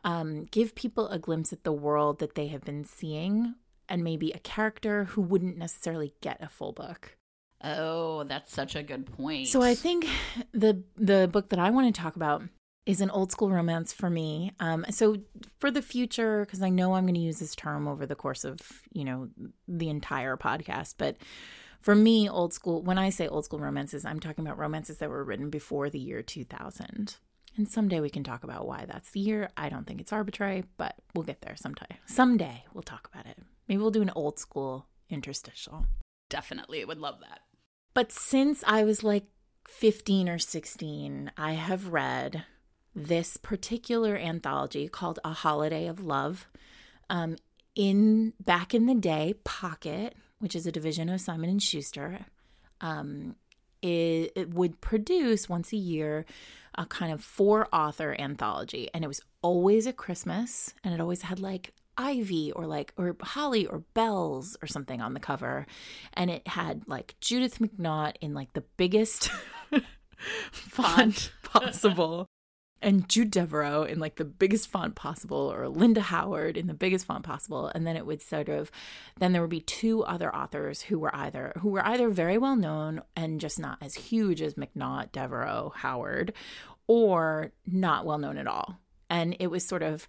um, 0.04 0.44
give 0.44 0.74
people 0.74 1.08
a 1.08 1.18
glimpse 1.18 1.52
at 1.52 1.64
the 1.64 1.72
world 1.72 2.18
that 2.20 2.34
they 2.34 2.48
have 2.48 2.64
been 2.64 2.84
seeing 2.84 3.54
and 3.88 4.04
maybe 4.04 4.30
a 4.32 4.38
character 4.38 5.04
who 5.04 5.20
wouldn't 5.20 5.58
necessarily 5.58 6.14
get 6.20 6.42
a 6.42 6.48
full 6.48 6.72
book. 6.72 7.16
Oh, 7.62 8.24
that's 8.24 8.52
such 8.52 8.76
a 8.76 8.82
good 8.82 9.06
point. 9.06 9.48
So 9.48 9.62
I 9.62 9.74
think 9.74 10.06
the 10.52 10.82
the 10.96 11.28
book 11.32 11.48
that 11.48 11.58
I 11.58 11.70
want 11.70 11.94
to 11.94 12.00
talk 12.00 12.16
about 12.16 12.42
is 12.86 13.00
an 13.00 13.10
old 13.10 13.32
school 13.32 13.50
romance 13.50 13.92
for 13.92 14.10
me. 14.10 14.52
Um, 14.60 14.84
so 14.90 15.16
for 15.58 15.70
the 15.70 15.82
future, 15.82 16.44
because 16.44 16.62
I 16.62 16.68
know 16.68 16.94
I'm 16.94 17.04
going 17.04 17.14
to 17.14 17.20
use 17.20 17.38
this 17.38 17.54
term 17.54 17.88
over 17.88 18.06
the 18.06 18.14
course 18.14 18.44
of 18.44 18.58
you 18.92 19.04
know 19.04 19.28
the 19.66 19.88
entire 19.88 20.36
podcast, 20.36 20.94
but 20.98 21.16
for 21.80 21.94
me, 21.94 22.28
old 22.28 22.54
school. 22.54 22.82
When 22.82 22.98
I 22.98 23.10
say 23.10 23.28
old 23.28 23.44
school 23.44 23.60
romances, 23.60 24.04
I'm 24.04 24.20
talking 24.20 24.44
about 24.46 24.58
romances 24.58 24.98
that 24.98 25.10
were 25.10 25.22
written 25.22 25.50
before 25.50 25.90
the 25.90 25.98
year 25.98 26.22
2000. 26.22 27.16
And 27.56 27.68
someday 27.68 28.00
we 28.00 28.10
can 28.10 28.24
talk 28.24 28.42
about 28.42 28.66
why 28.66 28.84
that's 28.86 29.10
the 29.10 29.20
year. 29.20 29.50
I 29.56 29.68
don't 29.68 29.86
think 29.86 30.00
it's 30.00 30.12
arbitrary, 30.12 30.64
but 30.76 30.96
we'll 31.14 31.24
get 31.24 31.42
there 31.42 31.56
sometime. 31.56 31.98
Someday 32.06 32.64
we'll 32.72 32.82
talk 32.82 33.08
about 33.12 33.26
it. 33.26 33.38
Maybe 33.68 33.80
we'll 33.80 33.90
do 33.90 34.02
an 34.02 34.10
old 34.16 34.38
school 34.38 34.86
interstitial. 35.10 35.86
definitely 36.30 36.84
would 36.84 36.98
love 36.98 37.20
that. 37.20 37.40
But 37.92 38.10
since 38.10 38.64
I 38.66 38.82
was 38.82 39.04
like 39.04 39.24
15 39.68 40.28
or 40.28 40.38
16, 40.38 41.30
I 41.36 41.52
have 41.52 41.92
read 41.92 42.44
this 42.94 43.36
particular 43.36 44.16
anthology 44.16 44.88
called 44.88 45.18
A 45.24 45.32
Holiday 45.32 45.86
of 45.86 46.04
Love. 46.04 46.46
Um, 47.10 47.36
in 47.74 48.32
back 48.42 48.74
in 48.74 48.86
the 48.86 48.94
day, 48.94 49.34
Pocket, 49.44 50.14
which 50.38 50.54
is 50.54 50.66
a 50.66 50.72
division 50.72 51.08
of 51.08 51.20
Simon 51.20 51.50
and 51.50 51.62
Schuster, 51.62 52.26
um, 52.80 53.34
it, 53.82 54.32
it 54.36 54.54
would 54.54 54.80
produce 54.80 55.48
once 55.48 55.72
a 55.72 55.76
year 55.76 56.24
a 56.76 56.86
kind 56.86 57.12
of 57.12 57.22
four 57.22 57.68
author 57.72 58.16
anthology, 58.18 58.90
and 58.94 59.04
it 59.04 59.08
was 59.08 59.20
always 59.42 59.86
at 59.86 59.96
Christmas, 59.96 60.74
and 60.82 60.94
it 60.94 61.00
always 61.00 61.22
had 61.22 61.40
like 61.40 61.72
ivy 61.96 62.50
or 62.52 62.66
like 62.66 62.92
or 62.96 63.16
holly 63.22 63.66
or 63.66 63.78
bells 63.94 64.56
or 64.60 64.66
something 64.66 65.00
on 65.00 65.14
the 65.14 65.20
cover 65.20 65.64
and 66.14 66.28
it 66.28 66.44
had 66.48 66.82
like 66.88 67.14
judith 67.20 67.60
mcnaught 67.60 68.14
in 68.20 68.34
like 68.34 68.52
the 68.52 68.64
biggest 68.76 69.30
font 70.50 71.32
possible 71.44 72.26
and 72.84 73.08
jude 73.08 73.30
deveraux 73.30 73.82
in 73.82 73.98
like 73.98 74.16
the 74.16 74.24
biggest 74.24 74.68
font 74.68 74.94
possible 74.94 75.52
or 75.52 75.68
linda 75.68 76.00
howard 76.00 76.56
in 76.56 76.66
the 76.66 76.74
biggest 76.74 77.06
font 77.06 77.24
possible 77.24 77.70
and 77.74 77.86
then 77.86 77.96
it 77.96 78.06
would 78.06 78.22
sort 78.22 78.48
of 78.48 78.70
then 79.18 79.32
there 79.32 79.40
would 79.40 79.50
be 79.50 79.60
two 79.60 80.04
other 80.04 80.34
authors 80.34 80.82
who 80.82 80.98
were 80.98 81.14
either 81.16 81.52
who 81.60 81.70
were 81.70 81.84
either 81.86 82.08
very 82.08 82.38
well 82.38 82.56
known 82.56 83.02
and 83.16 83.40
just 83.40 83.58
not 83.58 83.78
as 83.80 83.94
huge 83.94 84.40
as 84.40 84.54
mcnaught 84.54 85.10
devereaux 85.12 85.72
howard 85.76 86.32
or 86.86 87.52
not 87.66 88.04
well 88.04 88.18
known 88.18 88.38
at 88.38 88.46
all. 88.46 88.78
And 89.10 89.36
it 89.38 89.48
was 89.48 89.64
sort 89.64 89.82
of 89.82 90.08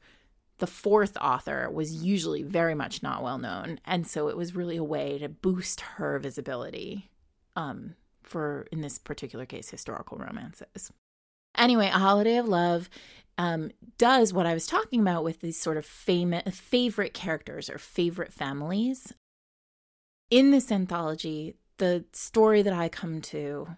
the 0.57 0.67
fourth 0.67 1.17
author 1.17 1.69
was 1.69 2.03
usually 2.03 2.41
very 2.41 2.75
much 2.75 3.03
not 3.03 3.21
well 3.21 3.37
known 3.37 3.79
and 3.83 4.07
so 4.07 4.29
it 4.29 4.37
was 4.37 4.55
really 4.55 4.77
a 4.77 4.83
way 4.83 5.17
to 5.17 5.27
boost 5.27 5.81
her 5.81 6.17
visibility 6.17 7.09
um, 7.57 7.95
for 8.23 8.65
in 8.71 8.79
this 8.79 8.97
particular 8.97 9.45
case 9.45 9.69
historical 9.69 10.17
romances 10.17 10.93
anyway 11.57 11.87
a 11.87 11.99
holiday 11.99 12.37
of 12.37 12.47
love 12.47 12.89
um, 13.37 13.71
does 13.97 14.33
what 14.33 14.45
I 14.45 14.53
was 14.53 14.67
talking 14.67 15.01
about 15.01 15.23
with 15.23 15.41
these 15.41 15.59
sort 15.59 15.77
of 15.77 15.85
famous 15.85 16.59
favorite 16.59 17.13
characters 17.13 17.69
or 17.69 17.77
favorite 17.77 18.33
families. 18.33 19.13
In 20.29 20.51
this 20.51 20.71
anthology, 20.71 21.55
the 21.77 22.05
story 22.13 22.61
that 22.61 22.73
I 22.73 22.89
come 22.89 23.21
to 23.21 23.75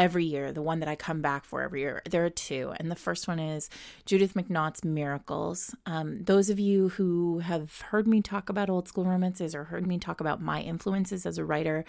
every 0.00 0.24
year, 0.24 0.50
the 0.50 0.62
one 0.62 0.80
that 0.80 0.88
I 0.88 0.96
come 0.96 1.20
back 1.20 1.44
for 1.44 1.60
every 1.60 1.82
year. 1.82 2.00
There 2.08 2.24
are 2.24 2.30
two, 2.30 2.72
and 2.78 2.90
the 2.90 2.96
first 2.96 3.28
one 3.28 3.38
is 3.38 3.68
Judith 4.06 4.32
McNaught's 4.32 4.82
Miracles. 4.82 5.74
Um, 5.84 6.24
those 6.24 6.48
of 6.48 6.58
you 6.58 6.88
who 6.88 7.40
have 7.40 7.82
heard 7.82 8.08
me 8.08 8.22
talk 8.22 8.48
about 8.48 8.70
old 8.70 8.88
school 8.88 9.04
romances 9.04 9.54
or 9.54 9.64
heard 9.64 9.86
me 9.86 9.98
talk 9.98 10.22
about 10.22 10.40
my 10.40 10.62
influences 10.62 11.26
as 11.26 11.36
a 11.36 11.44
writer 11.44 11.84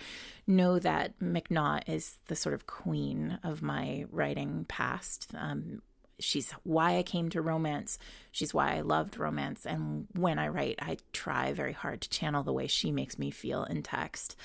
know 0.45 0.77
that 0.77 1.17
McNaught 1.19 1.87
is 1.87 2.17
the 2.27 2.35
sort 2.35 2.53
of 2.53 2.67
queen 2.67 3.39
of 3.45 3.61
my 3.61 4.03
writing 4.11 4.65
past. 4.67 5.27
Um, 5.33 5.81
she's 6.21 6.51
why 6.63 6.97
I 6.97 7.03
came 7.03 7.29
to 7.29 7.41
romance. 7.41 7.97
She's 8.31 8.53
why 8.53 8.75
I 8.75 8.81
loved 8.81 9.17
romance. 9.17 9.65
And 9.65 10.07
when 10.13 10.39
I 10.39 10.47
write, 10.47 10.79
I 10.81 10.97
try 11.11 11.51
very 11.51 11.73
hard 11.73 12.01
to 12.01 12.09
channel 12.09 12.43
the 12.43 12.53
way 12.53 12.67
she 12.67 12.91
makes 12.91 13.19
me 13.19 13.29
feel 13.29 13.63
in 13.65 13.83
text. 13.83 14.35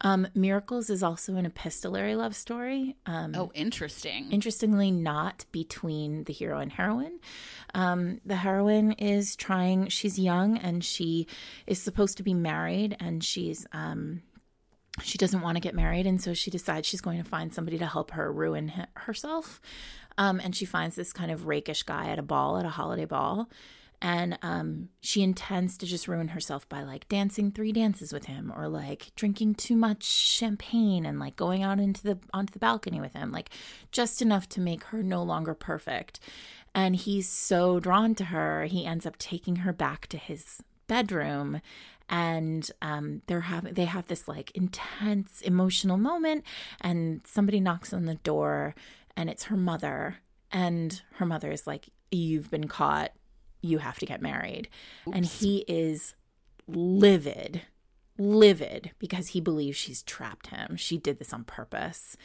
Um, 0.00 0.26
Miracles 0.34 0.90
is 0.90 1.02
also 1.02 1.36
an 1.36 1.46
epistolary 1.46 2.16
love 2.16 2.34
story. 2.34 2.96
Um, 3.06 3.34
oh, 3.36 3.52
interesting. 3.54 4.32
Interestingly, 4.32 4.90
not 4.90 5.44
between 5.52 6.24
the 6.24 6.32
hero 6.32 6.58
and 6.58 6.72
heroine. 6.72 7.20
Um, 7.74 8.20
the 8.24 8.36
heroine 8.36 8.92
is 8.92 9.36
trying, 9.36 9.88
she's 9.88 10.18
young 10.18 10.58
and 10.58 10.84
she 10.84 11.26
is 11.66 11.80
supposed 11.80 12.16
to 12.16 12.22
be 12.22 12.34
married 12.34 12.96
and 12.98 13.22
she's. 13.22 13.66
Um, 13.72 14.22
she 15.02 15.18
doesn't 15.18 15.40
want 15.40 15.56
to 15.56 15.60
get 15.60 15.74
married, 15.74 16.06
and 16.06 16.20
so 16.20 16.34
she 16.34 16.50
decides 16.50 16.86
she's 16.86 17.00
going 17.00 17.18
to 17.22 17.28
find 17.28 17.52
somebody 17.52 17.78
to 17.78 17.86
help 17.86 18.12
her 18.12 18.32
ruin 18.32 18.72
herself. 18.94 19.60
Um, 20.16 20.40
and 20.42 20.54
she 20.54 20.64
finds 20.64 20.96
this 20.96 21.12
kind 21.12 21.30
of 21.30 21.46
rakish 21.46 21.84
guy 21.84 22.08
at 22.08 22.18
a 22.18 22.22
ball, 22.22 22.58
at 22.58 22.64
a 22.64 22.70
holiday 22.70 23.04
ball. 23.04 23.48
And 24.00 24.38
um, 24.42 24.90
she 25.00 25.22
intends 25.22 25.76
to 25.78 25.86
just 25.86 26.06
ruin 26.06 26.28
herself 26.28 26.68
by 26.68 26.82
like 26.82 27.08
dancing 27.08 27.50
three 27.50 27.72
dances 27.72 28.12
with 28.12 28.26
him 28.26 28.52
or 28.56 28.68
like 28.68 29.10
drinking 29.16 29.56
too 29.56 29.74
much 29.74 30.04
champagne 30.04 31.04
and 31.04 31.18
like 31.18 31.34
going 31.34 31.64
out 31.64 31.80
into 31.80 32.02
the 32.04 32.18
onto 32.32 32.52
the 32.52 32.60
balcony 32.60 33.00
with 33.00 33.14
him, 33.14 33.32
like 33.32 33.50
just 33.90 34.22
enough 34.22 34.48
to 34.50 34.60
make 34.60 34.84
her 34.84 35.02
no 35.02 35.22
longer 35.22 35.52
perfect. 35.52 36.20
And 36.74 36.94
he's 36.94 37.28
so 37.28 37.80
drawn 37.80 38.14
to 38.16 38.26
her, 38.26 38.64
he 38.64 38.86
ends 38.86 39.04
up 39.04 39.18
taking 39.18 39.56
her 39.56 39.72
back 39.72 40.06
to 40.08 40.16
his 40.16 40.62
bedroom 40.86 41.60
and 42.08 42.70
um, 42.82 43.22
they're 43.26 43.42
having 43.42 43.74
they 43.74 43.84
have 43.84 44.06
this 44.06 44.28
like 44.28 44.50
intense 44.52 45.40
emotional 45.42 45.96
moment 45.96 46.44
and 46.80 47.20
somebody 47.24 47.60
knocks 47.60 47.92
on 47.92 48.06
the 48.06 48.16
door 48.16 48.74
and 49.16 49.28
it's 49.28 49.44
her 49.44 49.56
mother 49.56 50.16
and 50.50 51.02
her 51.14 51.26
mother 51.26 51.50
is 51.50 51.66
like 51.66 51.88
you've 52.10 52.50
been 52.50 52.68
caught. 52.68 53.12
You 53.60 53.78
have 53.78 53.98
to 53.98 54.06
get 54.06 54.22
married. 54.22 54.68
Oops. 55.06 55.16
and 55.16 55.26
he 55.26 55.64
is 55.68 56.14
livid 56.66 57.62
livid 58.18 58.90
because 58.98 59.28
he 59.28 59.40
believes 59.40 59.76
she's 59.76 60.02
trapped 60.02 60.48
him. 60.48 60.76
She 60.76 60.98
did 60.98 61.18
this 61.18 61.32
on 61.32 61.44
purpose. 61.44 62.16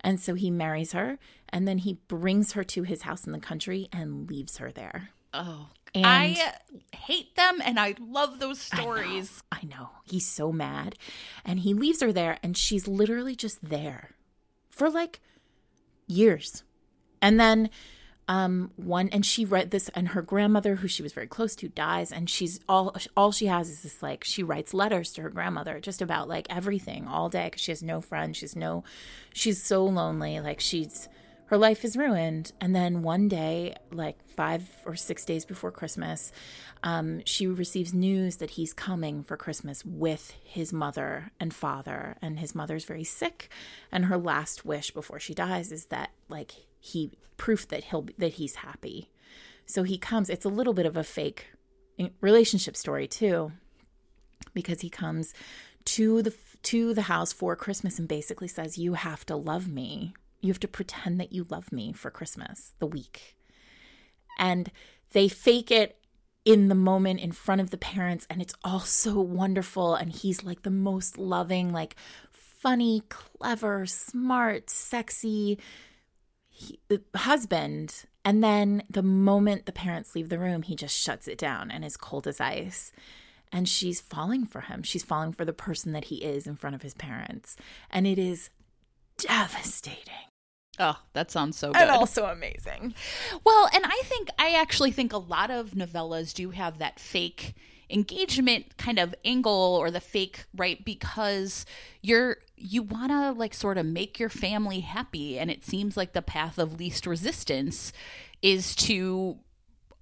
And 0.00 0.20
so 0.20 0.34
he 0.34 0.50
marries 0.50 0.92
her 0.92 1.18
and 1.48 1.66
then 1.66 1.78
he 1.78 1.94
brings 2.06 2.52
her 2.52 2.62
to 2.64 2.82
his 2.82 3.02
house 3.02 3.26
in 3.26 3.32
the 3.32 3.38
country 3.38 3.88
and 3.90 4.28
leaves 4.28 4.58
her 4.58 4.70
there 4.70 5.10
oh 5.32 5.68
and 5.94 6.06
I 6.06 6.54
hate 6.92 7.34
them 7.36 7.60
and 7.64 7.78
I 7.78 7.94
love 7.98 8.38
those 8.38 8.60
stories. 8.60 9.42
I 9.50 9.62
know, 9.62 9.68
I 9.68 9.80
know. 9.80 9.88
He's 10.04 10.26
so 10.26 10.52
mad. 10.52 10.96
And 11.44 11.60
he 11.60 11.74
leaves 11.74 12.00
her 12.00 12.12
there 12.12 12.38
and 12.42 12.56
she's 12.56 12.86
literally 12.86 13.34
just 13.34 13.68
there 13.68 14.10
for 14.70 14.90
like 14.90 15.20
years. 16.06 16.62
And 17.20 17.38
then 17.38 17.70
um 18.28 18.70
one 18.76 19.08
and 19.08 19.24
she 19.24 19.44
read 19.46 19.70
this 19.70 19.88
and 19.94 20.08
her 20.08 20.20
grandmother 20.20 20.76
who 20.76 20.88
she 20.88 21.02
was 21.02 21.14
very 21.14 21.26
close 21.26 21.56
to 21.56 21.68
dies 21.68 22.12
and 22.12 22.28
she's 22.28 22.60
all 22.68 22.94
all 23.16 23.32
she 23.32 23.46
has 23.46 23.70
is 23.70 23.82
this 23.82 24.02
like 24.02 24.22
she 24.22 24.42
writes 24.42 24.74
letters 24.74 25.12
to 25.12 25.22
her 25.22 25.30
grandmother 25.30 25.80
just 25.80 26.02
about 26.02 26.28
like 26.28 26.46
everything 26.50 27.06
all 27.06 27.30
day 27.30 27.48
cuz 27.48 27.62
she 27.62 27.70
has 27.70 27.82
no 27.82 28.02
friends 28.02 28.36
she's 28.36 28.54
no 28.54 28.84
she's 29.32 29.62
so 29.62 29.82
lonely 29.82 30.40
like 30.40 30.60
she's 30.60 31.08
her 31.48 31.58
life 31.58 31.84
is 31.84 31.96
ruined. 31.96 32.52
And 32.60 32.74
then 32.74 33.02
one 33.02 33.28
day, 33.28 33.74
like 33.90 34.16
five 34.28 34.70
or 34.86 34.96
six 34.96 35.24
days 35.24 35.44
before 35.44 35.70
Christmas, 35.70 36.32
um, 36.82 37.22
she 37.24 37.46
receives 37.46 37.92
news 37.92 38.36
that 38.36 38.50
he's 38.50 38.72
coming 38.72 39.22
for 39.22 39.36
Christmas 39.36 39.84
with 39.84 40.34
his 40.44 40.72
mother 40.72 41.32
and 41.40 41.52
father. 41.52 42.16
And 42.22 42.38
his 42.38 42.54
mother's 42.54 42.84
very 42.84 43.04
sick. 43.04 43.50
And 43.90 44.04
her 44.06 44.16
last 44.16 44.64
wish 44.64 44.90
before 44.90 45.18
she 45.18 45.34
dies 45.34 45.72
is 45.72 45.86
that, 45.86 46.10
like, 46.28 46.52
he 46.80 47.12
proof 47.36 47.66
that 47.68 47.84
he'll 47.84 48.06
that 48.18 48.34
he's 48.34 48.56
happy. 48.56 49.10
So 49.66 49.82
he 49.82 49.98
comes. 49.98 50.30
It's 50.30 50.44
a 50.44 50.50
little 50.50 50.74
bit 50.74 50.86
of 50.86 50.96
a 50.96 51.04
fake 51.04 51.46
relationship 52.20 52.76
story 52.76 53.08
too, 53.08 53.52
because 54.54 54.80
he 54.82 54.90
comes 54.90 55.34
to 55.84 56.22
the 56.22 56.34
to 56.62 56.94
the 56.94 57.02
house 57.02 57.32
for 57.32 57.56
Christmas 57.56 57.98
and 57.98 58.06
basically 58.06 58.48
says, 58.48 58.78
"You 58.78 58.94
have 58.94 59.24
to 59.26 59.36
love 59.36 59.68
me." 59.68 60.14
You 60.40 60.48
have 60.48 60.60
to 60.60 60.68
pretend 60.68 61.20
that 61.20 61.32
you 61.32 61.46
love 61.48 61.72
me 61.72 61.92
for 61.92 62.10
Christmas, 62.10 62.74
the 62.78 62.86
week. 62.86 63.36
And 64.38 64.70
they 65.12 65.28
fake 65.28 65.70
it 65.70 65.96
in 66.44 66.68
the 66.68 66.74
moment 66.74 67.20
in 67.20 67.32
front 67.32 67.60
of 67.60 67.70
the 67.70 67.76
parents, 67.76 68.26
and 68.30 68.40
it's 68.40 68.54
all 68.64 68.80
so 68.80 69.20
wonderful. 69.20 69.94
And 69.94 70.10
he's 70.12 70.44
like 70.44 70.62
the 70.62 70.70
most 70.70 71.18
loving, 71.18 71.72
like 71.72 71.96
funny, 72.30 73.02
clever, 73.08 73.86
smart, 73.86 74.70
sexy 74.70 75.58
he, 76.48 76.80
uh, 76.90 76.96
husband. 77.16 78.04
And 78.24 78.42
then 78.42 78.82
the 78.90 79.02
moment 79.02 79.66
the 79.66 79.72
parents 79.72 80.14
leave 80.14 80.28
the 80.28 80.38
room, 80.38 80.62
he 80.62 80.74
just 80.74 80.96
shuts 80.96 81.28
it 81.28 81.38
down 81.38 81.70
and 81.70 81.84
is 81.84 81.96
cold 81.96 82.26
as 82.26 82.40
ice. 82.40 82.92
And 83.50 83.68
she's 83.68 84.00
falling 84.00 84.44
for 84.44 84.62
him. 84.62 84.82
She's 84.82 85.04
falling 85.04 85.32
for 85.32 85.44
the 85.44 85.52
person 85.52 85.92
that 85.92 86.06
he 86.06 86.16
is 86.16 86.46
in 86.46 86.56
front 86.56 86.76
of 86.76 86.82
his 86.82 86.94
parents. 86.94 87.56
And 87.90 88.06
it 88.06 88.18
is 88.18 88.50
devastating. 89.18 90.14
Oh, 90.78 90.96
that 91.12 91.30
sounds 91.30 91.58
so 91.58 91.72
good. 91.72 91.82
And 91.82 91.90
also 91.90 92.26
amazing. 92.26 92.94
Well, 93.44 93.68
and 93.74 93.84
I 93.84 94.00
think, 94.04 94.28
I 94.38 94.54
actually 94.54 94.92
think 94.92 95.12
a 95.12 95.18
lot 95.18 95.50
of 95.50 95.72
novellas 95.72 96.32
do 96.32 96.50
have 96.50 96.78
that 96.78 97.00
fake 97.00 97.54
engagement 97.90 98.76
kind 98.76 98.98
of 98.98 99.14
angle 99.24 99.76
or 99.80 99.90
the 99.90 100.00
fake 100.00 100.44
right 100.54 100.84
because 100.84 101.64
you're 102.02 102.36
you 102.54 102.82
want 102.82 103.10
to 103.10 103.32
like 103.32 103.54
sort 103.54 103.78
of 103.78 103.86
make 103.86 104.20
your 104.20 104.28
family 104.28 104.80
happy 104.80 105.38
and 105.38 105.50
it 105.50 105.64
seems 105.64 105.96
like 105.96 106.12
the 106.12 106.20
path 106.20 106.58
of 106.58 106.78
least 106.78 107.06
resistance 107.06 107.90
is 108.42 108.76
to 108.76 109.38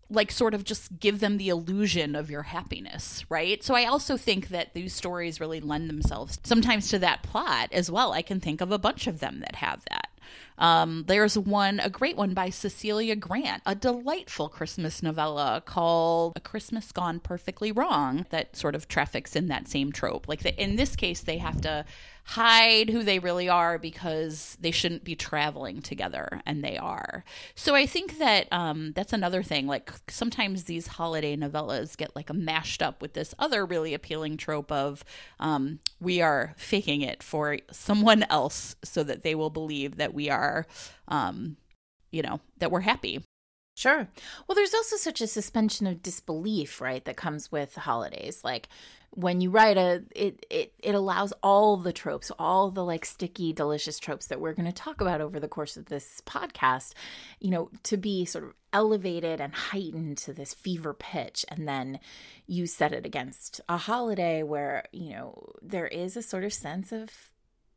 like 0.09 0.31
sort 0.31 0.55
of 0.55 0.65
just 0.65 1.01
give 1.01 1.21
them 1.21 1.37
the 1.37 1.49
illusion 1.49 2.15
of 2.15 2.31
your 2.31 2.43
happiness, 2.43 3.25
right? 3.29 3.63
So 3.63 3.75
I 3.75 3.87
also 3.87 4.17
think 4.17 4.49
that 4.49 4.73
these 4.75 4.95
stories 4.95 5.41
really 5.41 5.61
lend 5.61 5.91
themselves 5.91 6.39
sometimes 6.45 6.89
to 6.91 6.99
that 7.01 7.23
plot 7.23 7.69
as 7.73 7.91
well. 7.91 8.13
I 8.13 8.23
can 8.23 8.41
think 8.41 8.61
of 8.61 8.71
a 8.71 8.79
bunch 8.79 9.07
of 9.07 9.21
them 9.21 9.41
that 9.41 9.57
have 9.57 9.83
that. 9.91 10.09
Um, 10.59 11.05
there's 11.07 11.37
one, 11.37 11.81
a 11.81 11.91
great 11.91 12.17
one 12.17 12.33
by 12.33 12.51
Cecilia 12.51 13.15
Grant, 13.15 13.63
a 13.67 13.75
delightful 13.75 14.49
Christmas 14.49 15.03
novella 15.03 15.63
called 15.65 16.33
A 16.37 16.41
Christmas 16.41 16.93
Gone 16.93 17.21
Perfectly 17.21 17.73
Wrong 17.73 18.27
that 18.31 18.57
sort 18.57 18.75
of 18.75 18.89
traffics 18.89 19.37
in 19.37 19.49
that 19.49 19.69
same 19.69 19.93
trope. 19.93 20.29
Like 20.29 20.43
the, 20.43 20.61
in 20.61 20.77
this 20.77 20.97
case, 20.97 21.21
they 21.21 21.39
have 21.39 21.61
to 21.63 21.85
hide 22.27 22.91
who 22.91 23.05
they 23.05 23.21
really 23.21 23.49
are 23.49 23.79
because 23.79 24.57
they 24.61 24.73
shouldn't 24.73 25.05
be 25.05 25.15
traveling 25.15 25.81
together 25.81 26.41
and 26.45 26.63
they 26.63 26.77
are. 26.77 27.25
So 27.55 27.75
i 27.75 27.87
think 27.87 28.19
that 28.19 28.49
um, 28.53 28.93
that's 28.93 29.13
another 29.13 29.43
thing 29.43 29.67
like 29.67 29.93
sometimes 30.09 30.65
these 30.65 30.89
holiday 30.89 31.37
novellas 31.37 31.97
get 31.97 32.17
like 32.17 32.33
mashed 32.33 32.83
up 32.83 33.01
with 33.01 33.13
this 33.15 33.35
other 33.39 33.65
really 33.65 33.95
appealing 33.95 34.37
trope 34.37 34.73
of 34.73 35.05
um, 35.39 35.79
we 36.01 36.21
are 36.21 36.55
faking 36.57 37.03
it 37.03 37.23
for 37.23 37.59
someone 37.71 38.25
else 38.25 38.75
so 38.83 39.05
that 39.05 39.23
they 39.23 39.35
will 39.35 39.51
believe 39.51 39.97
that 39.97 40.13
we 40.13 40.29
are 40.29 40.67
um, 41.09 41.57
you 42.11 42.23
know 42.23 42.41
that 42.59 42.71
we're 42.71 42.81
happy 42.81 43.23
Sure. 43.77 44.09
Well, 44.49 44.57
there's 44.57 44.73
also 44.73 44.97
such 44.97 45.21
a 45.21 45.27
suspension 45.27 45.87
of 45.87 46.03
disbelief, 46.03 46.81
right, 46.81 47.05
that 47.05 47.19
comes 47.19 47.53
with 47.53 47.75
the 47.75 47.81
holidays. 47.81 48.43
Like 48.43 48.71
when 49.11 49.41
you 49.41 49.51
write 49.51 49.77
a 49.77 50.03
it 50.15 50.45
it 50.51 50.73
it 50.83 50.95
allows 50.95 51.33
all 51.43 51.77
the 51.77 51.93
tropes 51.93 52.31
all 52.39 52.71
the 52.71 52.85
like 52.85 53.05
sticky 53.05 53.53
delicious 53.53 53.99
tropes 53.99 54.27
that 54.27 54.41
we're 54.41 54.53
going 54.53 54.67
to 54.67 54.73
talk 54.73 55.01
about 55.01 55.23
over 55.23 55.41
the 55.41 55.49
course 55.49 55.77
of 55.79 55.87
this 55.87 56.21
podcast 56.27 56.93
you 57.41 57.51
know 57.51 57.71
to 57.83 57.97
be 57.97 58.27
sort 58.27 58.45
of 58.45 58.53
elevated 58.75 59.41
and 59.41 59.55
heightened 59.55 60.19
to 60.19 60.35
this 60.35 60.53
fever 60.53 60.93
pitch 60.93 61.47
and 61.49 61.67
then 61.67 61.99
you 62.47 62.67
set 62.67 62.93
it 62.93 63.07
against 63.07 63.59
a 63.71 63.79
holiday 63.79 64.43
where 64.43 64.85
you 64.93 65.11
know 65.11 65.51
there 65.63 65.87
is 65.87 66.15
a 66.15 66.23
sort 66.23 66.45
of 66.45 66.53
sense 66.53 66.93
of 66.93 67.09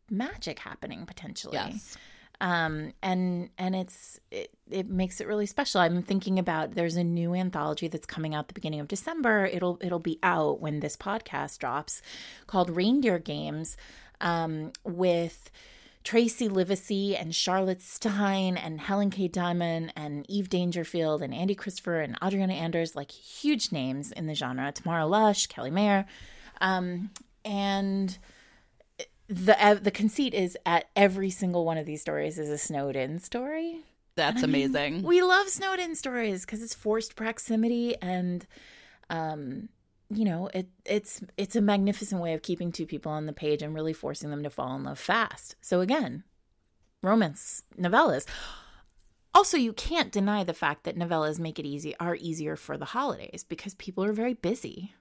magic 0.09 0.59
happening 0.59 1.05
potentially 1.05 1.55
yes 1.55 1.97
um, 2.41 2.93
and 3.03 3.49
and 3.57 3.75
it's 3.75 4.19
it, 4.31 4.53
it 4.69 4.89
makes 4.89 5.19
it 5.19 5.27
really 5.27 5.45
special. 5.45 5.81
I'm 5.81 6.03
thinking 6.03 6.39
about 6.39 6.75
there's 6.75 6.95
a 6.95 7.03
new 7.03 7.33
anthology 7.33 7.87
that's 7.87 8.05
coming 8.05 8.35
out 8.35 8.47
the 8.47 8.53
beginning 8.53 8.79
of 8.79 8.87
December. 8.87 9.45
It'll 9.45 9.77
it'll 9.81 9.99
be 9.99 10.19
out 10.23 10.59
when 10.61 10.79
this 10.79 10.95
podcast 10.95 11.59
drops, 11.59 12.01
called 12.47 12.69
Reindeer 12.69 13.19
Games, 13.19 13.77
um, 14.21 14.71
with 14.83 15.51
Tracy 16.03 16.47
Livesay 16.47 17.19
and 17.19 17.35
Charlotte 17.35 17.81
Stein 17.81 18.57
and 18.57 18.79
Helen 18.79 19.09
K. 19.09 19.27
Diamond 19.27 19.93
and 19.95 20.25
Eve 20.29 20.49
Dangerfield 20.49 21.21
and 21.21 21.33
Andie 21.33 21.55
Christopher 21.55 21.99
and 21.99 22.17
Adriana 22.23 22.53
Anders, 22.53 22.95
like 22.95 23.11
huge 23.11 23.71
names 23.71 24.11
in 24.11 24.25
the 24.25 24.33
genre. 24.33 24.71
Tamara 24.71 25.05
Lush, 25.05 25.47
Kelly 25.47 25.71
Maher. 25.71 26.05
Um, 26.61 27.11
and 27.43 28.17
the 29.27 29.63
uh, 29.63 29.75
the 29.75 29.91
conceit 29.91 30.33
is 30.33 30.57
at 30.65 30.85
every 30.95 31.29
single 31.29 31.65
one 31.65 31.77
of 31.77 31.85
these 31.85 32.01
stories 32.01 32.39
is 32.39 32.49
a 32.49 32.57
snowed 32.57 32.95
in 32.95 33.19
story. 33.19 33.81
That's 34.19 34.43
I 34.43 34.47
mean, 34.47 34.65
amazing. 34.67 35.03
we 35.03 35.21
love 35.21 35.47
snowed 35.49 35.79
in 35.79 35.95
stories 35.95 36.45
because 36.45 36.61
it's 36.61 36.75
forced 36.75 37.15
proximity 37.15 37.95
and 38.01 38.45
um 39.09 39.69
you 40.09 40.25
know 40.25 40.49
it 40.53 40.67
it's 40.85 41.21
it's 41.37 41.55
a 41.55 41.61
magnificent 41.61 42.21
way 42.21 42.33
of 42.33 42.41
keeping 42.41 42.71
two 42.71 42.85
people 42.85 43.11
on 43.11 43.25
the 43.25 43.33
page 43.33 43.61
and 43.61 43.73
really 43.73 43.93
forcing 43.93 44.29
them 44.29 44.43
to 44.43 44.49
fall 44.49 44.75
in 44.75 44.83
love 44.83 44.99
fast. 44.99 45.55
So 45.61 45.81
again 45.81 46.23
romance 47.01 47.63
novellas. 47.79 48.25
Also 49.33 49.57
you 49.57 49.71
can't 49.73 50.11
deny 50.11 50.43
the 50.43 50.53
fact 50.53 50.83
that 50.83 50.97
novellas 50.97 51.39
make 51.39 51.59
it 51.59 51.65
easy 51.65 51.95
are 51.99 52.15
easier 52.15 52.55
for 52.55 52.77
the 52.77 52.85
holidays 52.85 53.45
because 53.47 53.73
people 53.75 54.03
are 54.03 54.11
very 54.13 54.33
busy 54.33 54.93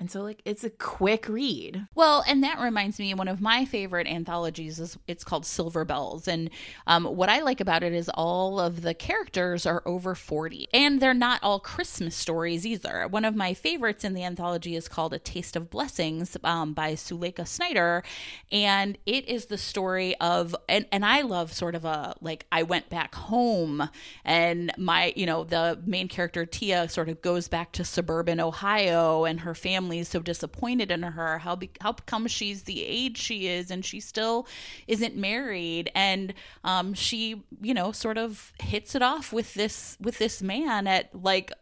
and 0.00 0.10
so 0.10 0.22
like 0.22 0.40
it's 0.44 0.64
a 0.64 0.70
quick 0.70 1.28
read. 1.28 1.86
Well, 1.94 2.24
and 2.26 2.42
that 2.42 2.58
reminds 2.58 2.98
me, 2.98 3.12
one 3.14 3.28
of 3.28 3.40
my 3.40 3.64
favorite 3.66 4.06
anthologies 4.06 4.80
is 4.80 4.98
it's 5.06 5.24
called 5.24 5.44
Silver 5.44 5.84
Belles, 5.84 6.26
and 6.26 6.50
um, 6.86 7.04
what 7.04 7.28
I 7.28 7.40
like 7.40 7.60
about 7.60 7.82
it 7.82 7.92
is 7.92 8.10
all 8.14 8.58
of 8.58 8.80
the 8.82 8.94
characters 8.94 9.66
are 9.66 9.82
over 9.86 10.14
forty, 10.14 10.66
and 10.72 11.00
they're 11.00 11.14
not 11.14 11.40
all 11.42 11.60
Christmas 11.60 12.16
stories 12.16 12.66
either. 12.66 13.06
One 13.08 13.26
of 13.26 13.36
my 13.36 13.52
favorites 13.54 14.02
in 14.02 14.14
the 14.14 14.24
anthology 14.24 14.74
is 14.74 14.88
called 14.88 15.12
A 15.12 15.18
Taste 15.18 15.54
of 15.54 15.68
Blessings 15.68 16.36
um, 16.42 16.72
by 16.72 16.94
Suleikha 16.94 17.46
Snyder, 17.46 18.02
and 18.50 18.96
it 19.04 19.28
is 19.28 19.46
the 19.46 19.58
story 19.58 20.16
of 20.16 20.56
and 20.68 20.86
and 20.90 21.04
I 21.04 21.20
love 21.20 21.52
sort 21.52 21.74
of 21.74 21.84
a 21.84 22.14
like 22.22 22.46
I 22.50 22.62
went 22.62 22.88
back 22.88 23.14
home, 23.14 23.90
and 24.24 24.72
my 24.78 25.12
you 25.14 25.26
know 25.26 25.44
the 25.44 25.78
main 25.84 26.08
character 26.08 26.46
Tia 26.46 26.88
sort 26.88 27.10
of 27.10 27.20
goes 27.20 27.48
back 27.48 27.72
to 27.72 27.84
suburban 27.84 28.40
Ohio, 28.40 29.24
and 29.24 29.40
her 29.40 29.54
family 29.54 29.89
so 30.08 30.20
disappointed 30.20 30.90
in 30.90 31.02
her. 31.02 31.38
How 31.38 31.56
be, 31.56 31.70
how 31.80 31.92
come 31.92 32.26
she's 32.26 32.62
the 32.64 32.84
age 32.84 33.18
she 33.18 33.48
is 33.48 33.70
and 33.70 33.84
she 33.84 34.00
still 34.00 34.46
isn't 34.86 35.16
married? 35.16 35.90
And 35.94 36.34
um, 36.64 36.94
she, 36.94 37.42
you 37.60 37.74
know, 37.74 37.92
sort 37.92 38.18
of 38.18 38.52
hits 38.60 38.94
it 38.94 39.02
off 39.02 39.32
with 39.32 39.54
this 39.54 39.96
with 40.00 40.18
this 40.18 40.42
man 40.42 40.86
at 40.86 41.14
like, 41.14 41.52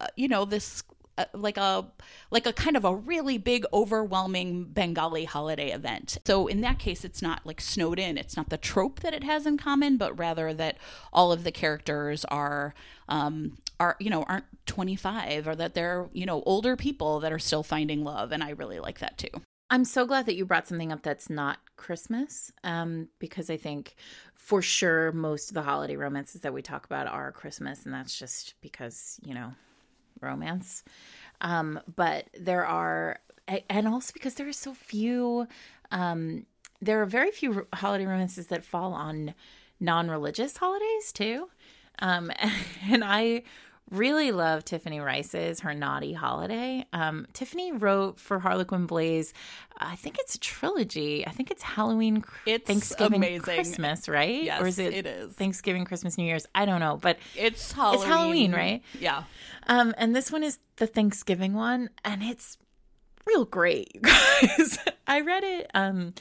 uh, 0.00 0.06
you 0.16 0.28
know, 0.28 0.44
this 0.44 0.82
uh, 1.20 1.24
like 1.34 1.58
a 1.58 1.86
like 2.30 2.46
a 2.46 2.52
kind 2.52 2.76
of 2.76 2.84
a 2.84 2.94
really 2.94 3.36
big 3.36 3.66
overwhelming 3.74 4.64
bengali 4.64 5.24
holiday 5.24 5.70
event 5.70 6.16
so 6.24 6.46
in 6.46 6.62
that 6.62 6.78
case 6.78 7.04
it's 7.04 7.20
not 7.20 7.44
like 7.44 7.60
snowed 7.60 7.98
in 7.98 8.16
it's 8.16 8.38
not 8.38 8.48
the 8.48 8.56
trope 8.56 9.00
that 9.00 9.12
it 9.12 9.22
has 9.22 9.44
in 9.44 9.58
common 9.58 9.98
but 9.98 10.18
rather 10.18 10.54
that 10.54 10.78
all 11.12 11.30
of 11.30 11.44
the 11.44 11.52
characters 11.52 12.24
are 12.26 12.72
um 13.08 13.58
are 13.80 13.96
you 13.98 14.10
know 14.10 14.22
aren't 14.24 14.44
25 14.66 15.48
or 15.48 15.56
that 15.56 15.74
they're 15.74 16.08
you 16.12 16.26
know 16.26 16.42
older 16.46 16.76
people 16.76 17.18
that 17.20 17.32
are 17.32 17.38
still 17.38 17.64
finding 17.64 18.04
love 18.04 18.30
and 18.30 18.44
i 18.44 18.50
really 18.50 18.78
like 18.78 19.00
that 19.00 19.18
too 19.18 19.42
I'm 19.70 19.84
so 19.84 20.04
glad 20.04 20.26
that 20.26 20.34
you 20.34 20.44
brought 20.44 20.66
something 20.66 20.90
up 20.90 21.02
that's 21.02 21.30
not 21.30 21.58
Christmas, 21.76 22.50
um, 22.64 23.08
because 23.20 23.48
I 23.48 23.56
think 23.56 23.94
for 24.34 24.60
sure 24.60 25.12
most 25.12 25.50
of 25.50 25.54
the 25.54 25.62
holiday 25.62 25.94
romances 25.94 26.40
that 26.40 26.52
we 26.52 26.60
talk 26.60 26.84
about 26.84 27.06
are 27.06 27.30
Christmas, 27.30 27.84
and 27.84 27.94
that's 27.94 28.18
just 28.18 28.54
because 28.60 29.20
you 29.24 29.32
know 29.32 29.52
romance. 30.20 30.82
Um, 31.40 31.80
but 31.94 32.28
there 32.38 32.66
are, 32.66 33.20
and 33.68 33.86
also 33.86 34.12
because 34.12 34.34
there 34.34 34.48
are 34.48 34.52
so 34.52 34.74
few, 34.74 35.46
um, 35.92 36.46
there 36.82 37.00
are 37.00 37.06
very 37.06 37.30
few 37.30 37.68
holiday 37.72 38.06
romances 38.06 38.48
that 38.48 38.64
fall 38.64 38.92
on 38.92 39.34
non 39.78 40.10
religious 40.10 40.56
holidays 40.56 41.12
too. 41.12 41.48
Um, 42.00 42.32
and 42.90 43.04
I 43.04 43.44
really 43.90 44.32
love 44.32 44.64
Tiffany 44.64 45.00
Rice's 45.00 45.60
Her 45.60 45.74
Naughty 45.74 46.12
Holiday. 46.12 46.84
Um, 46.92 47.26
Tiffany 47.32 47.72
wrote 47.72 48.18
for 48.18 48.38
Harlequin 48.38 48.86
Blaze, 48.86 49.32
I 49.78 49.96
think 49.96 50.18
it's 50.18 50.34
a 50.34 50.38
trilogy. 50.38 51.26
I 51.26 51.30
think 51.30 51.50
it's 51.50 51.62
Halloween, 51.62 52.24
it's 52.46 52.66
Thanksgiving, 52.66 53.16
amazing. 53.16 53.40
Christmas, 53.40 54.08
right? 54.08 54.42
Yes, 54.42 54.60
or 54.60 54.66
is 54.66 54.78
it, 54.78 54.94
it 54.94 55.06
is. 55.06 55.34
Thanksgiving, 55.34 55.84
Christmas, 55.84 56.18
New 56.18 56.24
Year's? 56.24 56.46
I 56.54 56.66
don't 56.66 56.80
know, 56.80 56.98
but 57.00 57.18
it's 57.36 57.72
Halloween. 57.72 58.00
It's 58.00 58.08
Halloween, 58.08 58.52
right? 58.52 58.82
Yeah. 58.98 59.24
Um, 59.66 59.94
and 59.96 60.14
this 60.14 60.30
one 60.30 60.42
is 60.44 60.58
the 60.76 60.86
Thanksgiving 60.86 61.54
one, 61.54 61.90
and 62.04 62.22
it's 62.22 62.58
real 63.26 63.44
great, 63.44 63.90
you 63.94 64.00
guys. 64.02 64.78
I 65.06 65.20
read 65.20 65.44
it. 65.44 65.70
Um, 65.74 66.14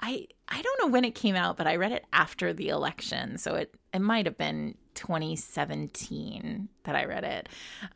I 0.00 0.26
I 0.48 0.60
don't 0.60 0.80
know 0.82 0.92
when 0.92 1.04
it 1.04 1.14
came 1.14 1.36
out, 1.36 1.56
but 1.56 1.66
I 1.66 1.76
read 1.76 1.92
it 1.92 2.04
after 2.12 2.52
the 2.52 2.68
election, 2.68 3.38
so 3.38 3.54
it 3.54 3.74
it 3.92 4.00
might 4.00 4.26
have 4.26 4.36
been 4.36 4.76
2017 4.94 6.68
that 6.84 6.96
I 6.96 7.04
read 7.04 7.24
it. 7.24 7.48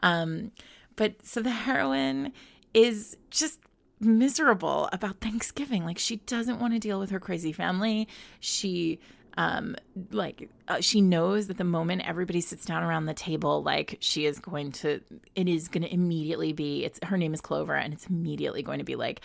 Um, 0.02 0.52
but 0.96 1.24
so 1.24 1.42
the 1.42 1.50
heroine 1.50 2.32
is 2.74 3.16
just 3.30 3.60
miserable 4.00 4.88
about 4.92 5.20
Thanksgiving. 5.20 5.84
Like 5.84 5.98
she 5.98 6.16
doesn't 6.16 6.60
want 6.60 6.72
to 6.74 6.78
deal 6.78 7.00
with 7.00 7.10
her 7.10 7.20
crazy 7.20 7.52
family. 7.52 8.08
She 8.40 8.98
um 9.38 9.76
like 10.10 10.50
uh, 10.66 10.80
she 10.80 11.00
knows 11.00 11.46
that 11.46 11.56
the 11.56 11.64
moment 11.64 12.02
everybody 12.06 12.40
sits 12.40 12.66
down 12.66 12.82
around 12.82 13.06
the 13.06 13.14
table 13.14 13.62
like 13.62 13.96
she 14.00 14.26
is 14.26 14.40
going 14.40 14.72
to 14.72 15.00
it 15.34 15.48
is 15.48 15.68
going 15.68 15.82
to 15.82 15.94
immediately 15.94 16.52
be 16.52 16.84
it's 16.84 16.98
her 17.04 17.16
name 17.16 17.32
is 17.32 17.40
clover 17.40 17.74
and 17.74 17.94
it's 17.94 18.06
immediately 18.08 18.62
going 18.62 18.78
to 18.78 18.84
be 18.84 18.96
like 18.96 19.20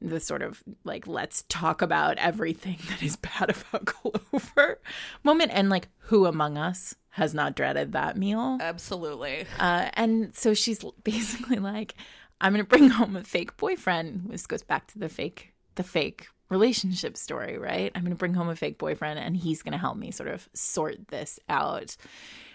the 0.00 0.20
sort 0.20 0.40
of 0.40 0.62
like 0.84 1.06
let's 1.06 1.44
talk 1.48 1.82
about 1.82 2.16
everything 2.18 2.78
that 2.88 3.02
is 3.02 3.16
bad 3.16 3.50
about 3.50 3.84
clover 3.86 4.80
moment 5.24 5.50
and 5.52 5.68
like 5.68 5.88
who 5.98 6.24
among 6.26 6.56
us 6.56 6.94
has 7.10 7.34
not 7.34 7.56
dreaded 7.56 7.92
that 7.92 8.16
meal 8.16 8.58
Absolutely. 8.60 9.46
uh, 9.58 9.90
and 9.94 10.34
so 10.34 10.54
she's 10.54 10.84
basically 11.02 11.58
like 11.58 11.94
i'm 12.40 12.52
going 12.52 12.64
to 12.64 12.68
bring 12.68 12.88
home 12.88 13.16
a 13.16 13.24
fake 13.24 13.56
boyfriend 13.56 14.26
this 14.28 14.46
goes 14.46 14.62
back 14.62 14.86
to 14.86 14.98
the 15.00 15.08
fake 15.08 15.52
the 15.74 15.82
fake 15.82 16.28
relationship 16.48 17.16
story, 17.16 17.58
right? 17.58 17.90
I'm 17.94 18.02
going 18.02 18.12
to 18.12 18.18
bring 18.18 18.34
home 18.34 18.48
a 18.48 18.56
fake 18.56 18.78
boyfriend 18.78 19.18
and 19.18 19.36
he's 19.36 19.62
going 19.62 19.72
to 19.72 19.78
help 19.78 19.96
me 19.96 20.10
sort 20.10 20.28
of 20.28 20.48
sort 20.54 21.08
this 21.08 21.38
out. 21.48 21.96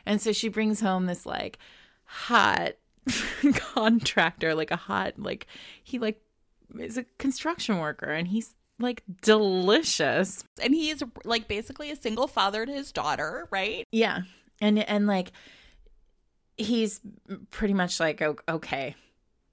And 0.06 0.22
so 0.22 0.32
she 0.32 0.48
brings 0.48 0.80
home 0.80 1.06
this 1.06 1.26
like 1.26 1.60
hot 2.06 2.74
contractor, 3.56 4.56
like 4.56 4.72
a 4.72 4.76
hot, 4.76 5.14
like 5.18 5.48
he 5.84 6.00
like 6.00 6.22
is 6.80 6.98
a 6.98 7.06
construction 7.18 7.80
worker 7.80 8.12
and 8.12 8.28
he's 8.28 8.56
like 8.80 9.04
delicious. 9.22 10.44
And 10.62 10.74
he 10.74 10.90
is 10.90 11.04
like 11.26 11.48
basically 11.48 11.92
a 11.92 11.96
single 11.96 12.28
father 12.28 12.66
to 12.66 12.72
his 12.72 12.92
daughter, 12.92 13.48
right? 13.52 13.86
Yeah. 13.92 14.22
And 14.60 14.80
and 14.80 15.08
like 15.08 15.32
he's 16.58 17.02
pretty 17.50 17.74
much 17.74 18.00
like 18.00 18.22
okay, 18.22 18.96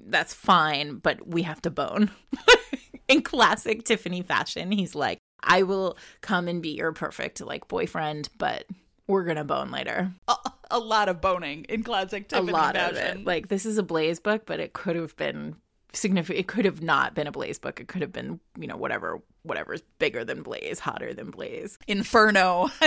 that's 0.01 0.35
fine, 0.35 0.97
but 0.97 1.27
we 1.27 1.43
have 1.43 1.61
to 1.63 1.71
bone. 1.71 2.11
in 3.09 3.23
classic 3.23 3.85
Tiffany 3.85 4.23
fashion, 4.23 4.71
he's 4.71 4.95
like, 4.95 5.19
I 5.43 5.63
will 5.63 5.97
come 6.21 6.49
and 6.49 6.63
be 6.63 6.71
your 6.71 6.93
perfect 6.93 7.41
like 7.41 7.69
boyfriend, 7.69 8.29
but 8.39 8.65
we're 9.07 9.25
gonna 9.25 9.45
bone 9.45 9.71
later. 9.71 10.13
A, 10.29 10.37
a 10.71 10.79
lot 10.79 11.09
of 11.09 11.21
boning 11.21 11.65
in 11.69 11.83
classic 11.83 12.29
Tiffany 12.29 12.51
a 12.51 12.55
lot 12.55 12.75
fashion. 12.75 12.97
of 12.97 13.19
it. 13.21 13.25
Like 13.25 13.49
this 13.49 13.67
is 13.67 13.79
a 13.79 13.83
Blaze 13.83 14.21
book, 14.21 14.43
but 14.47 14.61
it 14.61 14.73
could 14.73 14.97
have 14.97 15.17
been 15.17 15.57
significant. 15.93 16.41
It 16.41 16.49
could 16.49 16.65
have 16.65 16.83
not 16.83 17.15
been 17.15 17.27
a 17.27 17.33
Blaze 17.33 17.59
book. 17.59 17.81
It 17.81 17.89
could 17.89 18.03
have 18.03 18.13
been, 18.13 18.41
you 18.59 18.67
know, 18.67 18.77
whatever, 18.77 19.21
whatever's 19.43 19.83
bigger 19.99 20.25
than 20.25 20.43
Blaze, 20.43 20.79
hotter 20.79 21.15
than 21.15 21.31
Blaze. 21.31 21.79
Inferno. 21.87 22.69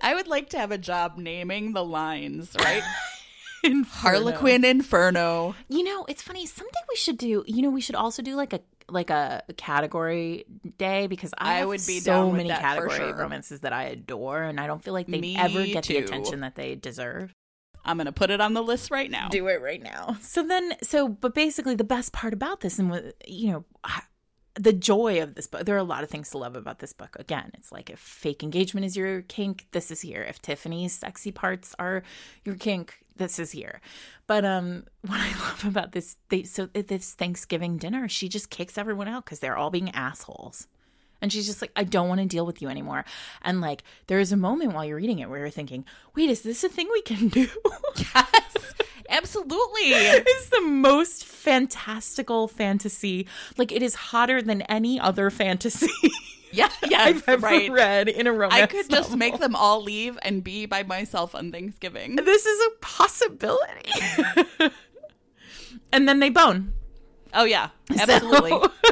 I 0.00 0.14
would 0.14 0.28
like 0.28 0.50
to 0.50 0.58
have 0.58 0.70
a 0.72 0.78
job 0.78 1.18
naming 1.18 1.72
the 1.72 1.84
lines, 1.84 2.54
right? 2.58 2.82
Inferno. 3.62 4.30
Harlequin 4.32 4.64
Inferno. 4.64 5.54
You 5.68 5.84
know, 5.84 6.06
it's 6.08 6.22
funny. 6.22 6.46
Someday 6.46 6.80
we 6.88 6.96
should 6.96 7.18
do. 7.18 7.44
You 7.46 7.62
know, 7.62 7.70
we 7.70 7.82
should 7.82 7.94
also 7.94 8.22
do 8.22 8.34
like 8.34 8.54
a 8.54 8.60
like 8.90 9.10
a 9.10 9.42
category 9.56 10.44
day 10.78 11.06
because 11.06 11.32
I, 11.38 11.60
I 11.60 11.64
would 11.64 11.84
be 11.86 12.00
so 12.00 12.12
down 12.12 12.26
with 12.28 12.36
many 12.38 12.48
that 12.50 12.60
category 12.60 12.96
sure. 12.96 13.14
romances 13.14 13.60
that 13.60 13.72
I 13.72 13.84
adore, 13.84 14.42
and 14.42 14.60
I 14.60 14.66
don't 14.66 14.82
feel 14.82 14.94
like 14.94 15.06
they 15.06 15.20
Me 15.20 15.36
ever 15.36 15.64
get 15.64 15.84
the 15.84 15.98
attention 15.98 16.40
that 16.40 16.54
they 16.56 16.74
deserve. 16.74 17.34
I'm 17.84 17.96
going 17.96 18.06
to 18.06 18.12
put 18.12 18.30
it 18.30 18.40
on 18.40 18.52
the 18.52 18.62
list 18.62 18.90
right 18.90 19.10
now. 19.10 19.28
Do 19.28 19.48
it 19.48 19.62
right 19.62 19.82
now. 19.82 20.18
So 20.22 20.46
then, 20.46 20.74
so 20.82 21.08
but 21.08 21.34
basically, 21.34 21.74
the 21.74 21.84
best 21.84 22.12
part 22.12 22.32
about 22.32 22.60
this, 22.60 22.78
and 22.78 22.90
what 22.90 23.14
you 23.26 23.52
know, 23.52 23.64
the 24.54 24.72
joy 24.72 25.22
of 25.22 25.34
this 25.34 25.46
book. 25.46 25.64
There 25.64 25.74
are 25.74 25.78
a 25.78 25.82
lot 25.82 26.02
of 26.02 26.10
things 26.10 26.30
to 26.30 26.38
love 26.38 26.56
about 26.56 26.78
this 26.78 26.92
book. 26.92 27.16
Again, 27.18 27.50
it's 27.54 27.72
like 27.72 27.90
if 27.90 27.98
fake 27.98 28.42
engagement 28.42 28.86
is 28.86 28.96
your 28.96 29.22
kink, 29.22 29.66
this 29.72 29.90
is 29.90 30.00
here. 30.00 30.22
If 30.22 30.42
Tiffany's 30.42 30.92
sexy 30.92 31.32
parts 31.32 31.74
are 31.78 32.02
your 32.44 32.56
kink, 32.56 32.98
this 33.20 33.38
is 33.38 33.52
here. 33.52 33.80
But 34.26 34.44
um, 34.44 34.84
what 35.06 35.20
I 35.20 35.30
love 35.48 35.64
about 35.64 35.92
this, 35.92 36.16
they 36.30 36.42
so 36.42 36.66
this 36.66 37.14
Thanksgiving 37.14 37.78
dinner, 37.78 38.08
she 38.08 38.28
just 38.28 38.50
kicks 38.50 38.76
everyone 38.76 39.06
out 39.06 39.24
because 39.24 39.38
they're 39.38 39.56
all 39.56 39.70
being 39.70 39.90
assholes. 39.90 40.66
And 41.22 41.30
she's 41.30 41.46
just 41.46 41.60
like, 41.60 41.70
I 41.76 41.84
don't 41.84 42.08
want 42.08 42.22
to 42.22 42.26
deal 42.26 42.46
with 42.46 42.62
you 42.62 42.68
anymore. 42.68 43.04
And 43.42 43.60
like, 43.60 43.84
there 44.06 44.20
is 44.20 44.32
a 44.32 44.38
moment 44.38 44.72
while 44.72 44.86
you're 44.86 44.96
reading 44.96 45.18
it 45.18 45.28
where 45.28 45.40
you're 45.40 45.50
thinking, 45.50 45.84
wait, 46.16 46.30
is 46.30 46.40
this 46.40 46.64
a 46.64 46.68
thing 46.68 46.88
we 46.90 47.02
can 47.02 47.28
do? 47.28 47.46
Yes, 48.14 48.74
absolutely. 49.10 49.90
it's 49.90 50.48
the 50.48 50.62
most 50.62 51.24
fantastical 51.24 52.48
fantasy. 52.48 53.26
Like, 53.58 53.72
it 53.72 53.82
is 53.82 53.94
hotter 53.94 54.40
than 54.40 54.62
any 54.62 54.98
other 54.98 55.28
fantasy 55.28 55.90
Yeah, 56.52 56.70
yes, 56.88 57.00
I've 57.00 57.28
ever 57.28 57.46
right. 57.46 57.70
read 57.70 58.08
in 58.08 58.26
a 58.26 58.32
romance. 58.32 58.62
I 58.62 58.66
could 58.66 58.88
just 58.88 59.16
make 59.16 59.38
them 59.38 59.54
all 59.54 59.82
leave 59.82 60.18
and 60.22 60.42
be 60.42 60.66
by 60.66 60.82
myself 60.82 61.34
on 61.34 61.52
Thanksgiving. 61.52 62.16
This 62.16 62.46
is 62.46 62.60
a 62.66 62.70
possibility. 62.80 63.90
and 65.92 66.08
then 66.08 66.20
they 66.20 66.30
bone. 66.30 66.72
Oh 67.32 67.44
yeah, 67.44 67.70
absolutely. 67.90 68.50
So- 68.50 68.72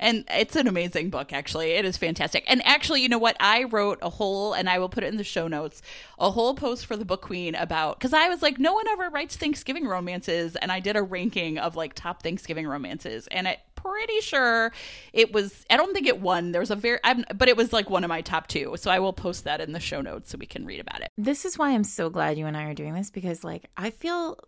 And 0.00 0.24
it's 0.30 0.54
an 0.54 0.68
amazing 0.68 1.10
book, 1.10 1.32
actually. 1.32 1.72
It 1.72 1.84
is 1.84 1.96
fantastic. 1.96 2.44
And 2.46 2.64
actually, 2.64 3.02
you 3.02 3.08
know 3.08 3.18
what? 3.18 3.36
I 3.40 3.64
wrote 3.64 3.98
a 4.00 4.10
whole, 4.10 4.52
and 4.52 4.68
I 4.68 4.78
will 4.78 4.88
put 4.88 5.02
it 5.02 5.08
in 5.08 5.16
the 5.16 5.24
show 5.24 5.48
notes, 5.48 5.82
a 6.18 6.30
whole 6.30 6.54
post 6.54 6.86
for 6.86 6.96
the 6.96 7.04
Book 7.04 7.22
Queen 7.22 7.54
about, 7.54 7.98
because 7.98 8.12
I 8.12 8.28
was 8.28 8.40
like, 8.40 8.58
no 8.58 8.74
one 8.74 8.86
ever 8.88 9.10
writes 9.10 9.36
Thanksgiving 9.36 9.86
romances. 9.88 10.54
And 10.56 10.70
I 10.70 10.78
did 10.80 10.94
a 10.96 11.02
ranking 11.02 11.58
of 11.58 11.74
like 11.74 11.94
top 11.94 12.22
Thanksgiving 12.22 12.66
romances. 12.66 13.26
And 13.28 13.48
it 13.48 13.58
pretty 13.82 14.20
sure 14.20 14.72
it 15.12 15.32
was, 15.32 15.64
I 15.70 15.76
don't 15.76 15.92
think 15.94 16.06
it 16.06 16.20
won. 16.20 16.52
There 16.52 16.60
was 16.60 16.70
a 16.70 16.76
very, 16.76 16.98
I'm, 17.04 17.24
but 17.34 17.48
it 17.48 17.56
was 17.56 17.72
like 17.72 17.88
one 17.90 18.04
of 18.04 18.08
my 18.08 18.20
top 18.20 18.46
two. 18.46 18.74
So 18.76 18.90
I 18.90 18.98
will 18.98 19.12
post 19.12 19.44
that 19.44 19.60
in 19.60 19.72
the 19.72 19.80
show 19.80 20.00
notes 20.00 20.30
so 20.30 20.38
we 20.38 20.46
can 20.46 20.64
read 20.66 20.80
about 20.80 21.00
it. 21.02 21.10
this 21.16 21.44
is 21.44 21.58
why 21.58 21.70
I'm 21.70 21.84
so 21.84 22.10
glad 22.10 22.38
you 22.38 22.46
and 22.46 22.56
I 22.56 22.64
are 22.64 22.74
doing 22.74 22.94
this 22.94 23.10
because 23.10 23.44
like 23.44 23.70
I 23.76 23.90
feel 23.90 24.38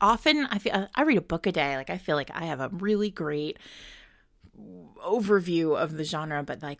often 0.00 0.46
I 0.46 0.58
feel 0.58 0.88
I 0.94 1.02
read 1.02 1.18
a 1.18 1.22
book 1.22 1.46
a 1.46 1.52
day 1.52 1.76
like 1.76 1.90
I 1.90 1.98
feel 1.98 2.14
like 2.16 2.30
I 2.34 2.44
have 2.44 2.60
a 2.60 2.68
really 2.68 3.10
great 3.10 3.58
overview 5.04 5.76
of 5.76 5.96
the 5.96 6.04
genre 6.04 6.42
but 6.42 6.62
like 6.62 6.78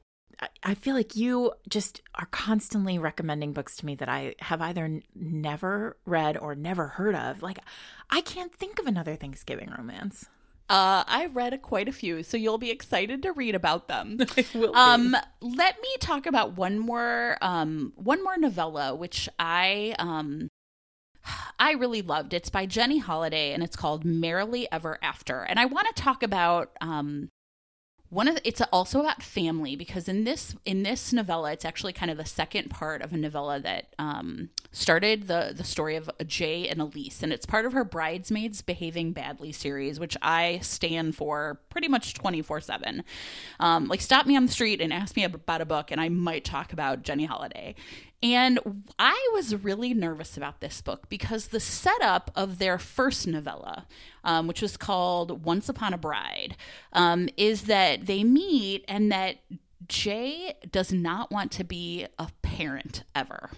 I- 0.62 0.74
feel 0.74 0.94
like 0.94 1.16
you 1.16 1.52
just 1.68 2.00
are 2.14 2.26
constantly 2.30 2.96
recommending 2.96 3.52
books 3.52 3.76
to 3.78 3.86
me 3.86 3.96
that 3.96 4.08
I 4.08 4.36
have 4.38 4.62
either 4.62 4.84
n- 4.84 5.02
never 5.16 5.96
read 6.06 6.36
or 6.36 6.54
never 6.54 6.86
heard 6.86 7.16
of. 7.16 7.42
Like, 7.42 7.58
I 8.08 8.20
can't 8.20 8.54
think 8.54 8.78
of 8.78 8.86
another 8.86 9.16
Thanksgiving 9.16 9.72
romance. 9.76 10.28
Uh, 10.68 11.02
I 11.06 11.26
read 11.32 11.60
quite 11.62 11.88
a 11.88 11.92
few, 11.92 12.22
so 12.22 12.36
you'll 12.36 12.58
be 12.58 12.70
excited 12.70 13.22
to 13.22 13.32
read 13.32 13.54
about 13.54 13.88
them. 13.88 14.18
um, 14.74 15.16
let 15.40 15.80
me 15.80 15.88
talk 15.98 16.26
about 16.26 16.58
one 16.58 16.78
more, 16.78 17.38
um, 17.40 17.94
one 17.96 18.22
more 18.22 18.36
novella, 18.36 18.94
which 18.94 19.30
I, 19.38 19.94
um, 19.98 20.48
I 21.58 21.72
really 21.72 22.02
loved. 22.02 22.34
It's 22.34 22.50
by 22.50 22.66
Jenny 22.66 22.98
Holiday, 22.98 23.52
and 23.54 23.62
it's 23.62 23.76
called 23.76 24.04
"Merrily 24.04 24.68
Ever 24.70 24.98
After." 25.02 25.40
And 25.40 25.58
I 25.58 25.64
want 25.64 25.86
to 25.94 26.02
talk 26.02 26.22
about, 26.22 26.72
um, 26.82 27.30
one 28.10 28.26
of 28.26 28.36
the, 28.36 28.48
it's 28.48 28.62
also 28.72 29.00
about 29.00 29.22
family 29.22 29.76
because 29.76 30.08
in 30.08 30.24
this 30.24 30.56
in 30.64 30.82
this 30.82 31.12
novella 31.12 31.52
it's 31.52 31.64
actually 31.64 31.92
kind 31.92 32.10
of 32.10 32.16
the 32.16 32.24
second 32.24 32.70
part 32.70 33.02
of 33.02 33.12
a 33.12 33.16
novella 33.16 33.60
that 33.60 33.92
um, 33.98 34.48
started 34.72 35.28
the 35.28 35.52
the 35.54 35.64
story 35.64 35.96
of 35.96 36.10
Jay 36.26 36.68
and 36.68 36.80
Elise. 36.80 37.22
And 37.22 37.32
it's 37.32 37.44
part 37.44 37.66
of 37.66 37.72
her 37.72 37.84
bridesmaids 37.84 38.62
behaving 38.62 39.12
badly 39.12 39.52
series 39.52 40.00
which 40.00 40.16
I 40.22 40.60
stand 40.62 41.16
for 41.16 41.60
pretty 41.68 41.88
much 41.88 42.14
24/7 42.14 43.02
um, 43.60 43.88
like 43.88 44.00
stop 44.00 44.26
me 44.26 44.36
on 44.36 44.46
the 44.46 44.52
street 44.52 44.80
and 44.80 44.92
ask 44.92 45.14
me 45.14 45.24
about 45.24 45.60
a 45.60 45.66
book 45.66 45.90
and 45.90 46.00
I 46.00 46.08
might 46.08 46.44
talk 46.44 46.72
about 46.72 47.02
Jenny 47.02 47.26
Holiday 47.26 47.74
and 48.22 48.58
I 48.98 49.30
was 49.34 49.54
really 49.54 49.94
nervous 49.94 50.36
about 50.36 50.60
this 50.60 50.80
book 50.80 51.08
because 51.08 51.48
the 51.48 51.60
setup 51.60 52.30
of 52.34 52.58
their 52.58 52.78
first 52.78 53.26
novella, 53.26 53.86
um, 54.24 54.48
which 54.48 54.60
was 54.60 54.76
called 54.76 55.44
Once 55.44 55.68
Upon 55.68 55.94
a 55.94 55.98
Bride, 55.98 56.56
um, 56.92 57.28
is 57.36 57.62
that 57.62 58.06
they 58.06 58.24
meet 58.24 58.84
and 58.88 59.12
that 59.12 59.36
Jay 59.86 60.54
does 60.70 60.92
not 60.92 61.30
want 61.30 61.52
to 61.52 61.64
be 61.64 62.06
a 62.18 62.28
parent 62.42 63.04
ever. 63.14 63.50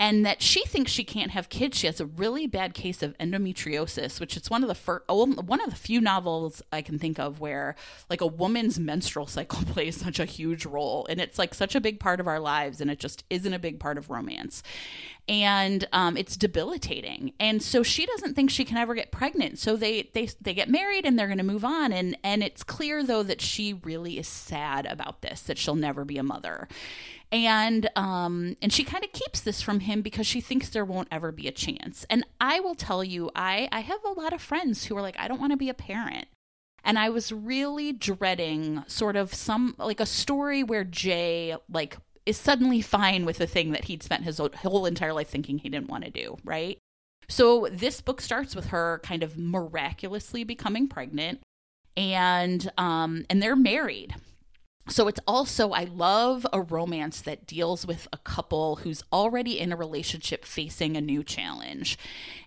And 0.00 0.24
that 0.24 0.40
she 0.40 0.64
thinks 0.64 0.92
she 0.92 1.02
can't 1.02 1.32
have 1.32 1.48
kids. 1.48 1.76
She 1.76 1.88
has 1.88 2.00
a 2.00 2.06
really 2.06 2.46
bad 2.46 2.72
case 2.72 3.02
of 3.02 3.18
endometriosis, 3.18 4.20
which 4.20 4.36
is 4.36 4.48
one 4.48 4.62
of 4.62 4.68
the 4.68 4.74
first, 4.74 5.08
one 5.08 5.60
of 5.60 5.70
the 5.70 5.76
few 5.76 6.00
novels 6.00 6.62
I 6.72 6.82
can 6.82 7.00
think 7.00 7.18
of 7.18 7.40
where 7.40 7.74
like 8.08 8.20
a 8.20 8.26
woman's 8.26 8.78
menstrual 8.78 9.26
cycle 9.26 9.62
plays 9.66 9.96
such 9.96 10.20
a 10.20 10.24
huge 10.24 10.66
role, 10.66 11.06
and 11.10 11.20
it's 11.20 11.38
like 11.38 11.52
such 11.52 11.74
a 11.74 11.80
big 11.80 11.98
part 11.98 12.20
of 12.20 12.28
our 12.28 12.38
lives, 12.38 12.80
and 12.80 12.90
it 12.90 13.00
just 13.00 13.24
isn't 13.28 13.52
a 13.52 13.58
big 13.58 13.80
part 13.80 13.98
of 13.98 14.08
romance 14.08 14.62
and 15.28 15.86
um, 15.92 16.16
it's 16.16 16.36
debilitating. 16.36 17.32
And 17.38 17.62
so 17.62 17.82
she 17.82 18.06
doesn't 18.06 18.34
think 18.34 18.50
she 18.50 18.64
can 18.64 18.78
ever 18.78 18.94
get 18.94 19.12
pregnant. 19.12 19.58
So 19.58 19.76
they 19.76 20.10
they 20.14 20.28
they 20.40 20.54
get 20.54 20.68
married 20.70 21.04
and 21.04 21.18
they're 21.18 21.26
going 21.26 21.38
to 21.38 21.44
move 21.44 21.64
on. 21.64 21.92
And 21.92 22.16
and 22.24 22.42
it's 22.42 22.62
clear 22.62 23.04
though 23.04 23.22
that 23.22 23.40
she 23.40 23.74
really 23.74 24.18
is 24.18 24.28
sad 24.28 24.86
about 24.86 25.20
this, 25.22 25.42
that 25.42 25.58
she'll 25.58 25.74
never 25.74 26.04
be 26.04 26.18
a 26.18 26.22
mother. 26.22 26.68
And 27.30 27.90
um 27.94 28.56
and 28.62 28.72
she 28.72 28.84
kind 28.84 29.04
of 29.04 29.12
keeps 29.12 29.40
this 29.40 29.60
from 29.60 29.80
him 29.80 30.00
because 30.00 30.26
she 30.26 30.40
thinks 30.40 30.70
there 30.70 30.84
won't 30.84 31.08
ever 31.10 31.30
be 31.30 31.46
a 31.46 31.52
chance. 31.52 32.06
And 32.08 32.24
I 32.40 32.60
will 32.60 32.74
tell 32.74 33.04
you, 33.04 33.30
I 33.34 33.68
I 33.70 33.80
have 33.80 34.02
a 34.04 34.18
lot 34.18 34.32
of 34.32 34.40
friends 34.40 34.86
who 34.86 34.96
are 34.96 35.02
like, 35.02 35.18
I 35.18 35.28
don't 35.28 35.40
want 35.40 35.52
to 35.52 35.58
be 35.58 35.68
a 35.68 35.74
parent. 35.74 36.28
And 36.84 36.98
I 36.98 37.10
was 37.10 37.32
really 37.32 37.92
dreading 37.92 38.82
sort 38.86 39.16
of 39.16 39.34
some 39.34 39.74
like 39.78 40.00
a 40.00 40.06
story 40.06 40.62
where 40.62 40.84
Jay 40.84 41.54
like 41.70 41.98
is 42.28 42.36
suddenly 42.36 42.82
fine 42.82 43.24
with 43.24 43.38
the 43.38 43.46
thing 43.46 43.72
that 43.72 43.84
he'd 43.84 44.02
spent 44.02 44.22
his 44.22 44.38
whole 44.38 44.84
entire 44.84 45.14
life 45.14 45.28
thinking 45.28 45.56
he 45.56 45.70
didn't 45.70 45.88
want 45.88 46.04
to 46.04 46.10
do, 46.10 46.36
right? 46.44 46.78
So 47.26 47.68
this 47.72 48.02
book 48.02 48.20
starts 48.20 48.54
with 48.54 48.66
her 48.66 49.00
kind 49.02 49.22
of 49.22 49.38
miraculously 49.38 50.44
becoming 50.44 50.88
pregnant 50.88 51.40
and 51.96 52.70
um 52.76 53.24
and 53.30 53.42
they're 53.42 53.56
married. 53.56 54.14
So 54.88 55.06
it's 55.06 55.20
also 55.26 55.72
I 55.72 55.84
love 55.84 56.46
a 56.52 56.62
romance 56.62 57.20
that 57.22 57.46
deals 57.46 57.86
with 57.86 58.08
a 58.12 58.18
couple 58.18 58.76
who's 58.76 59.02
already 59.12 59.58
in 59.58 59.72
a 59.72 59.76
relationship 59.76 60.44
facing 60.44 60.96
a 60.96 61.00
new 61.00 61.22
challenge. 61.22 61.98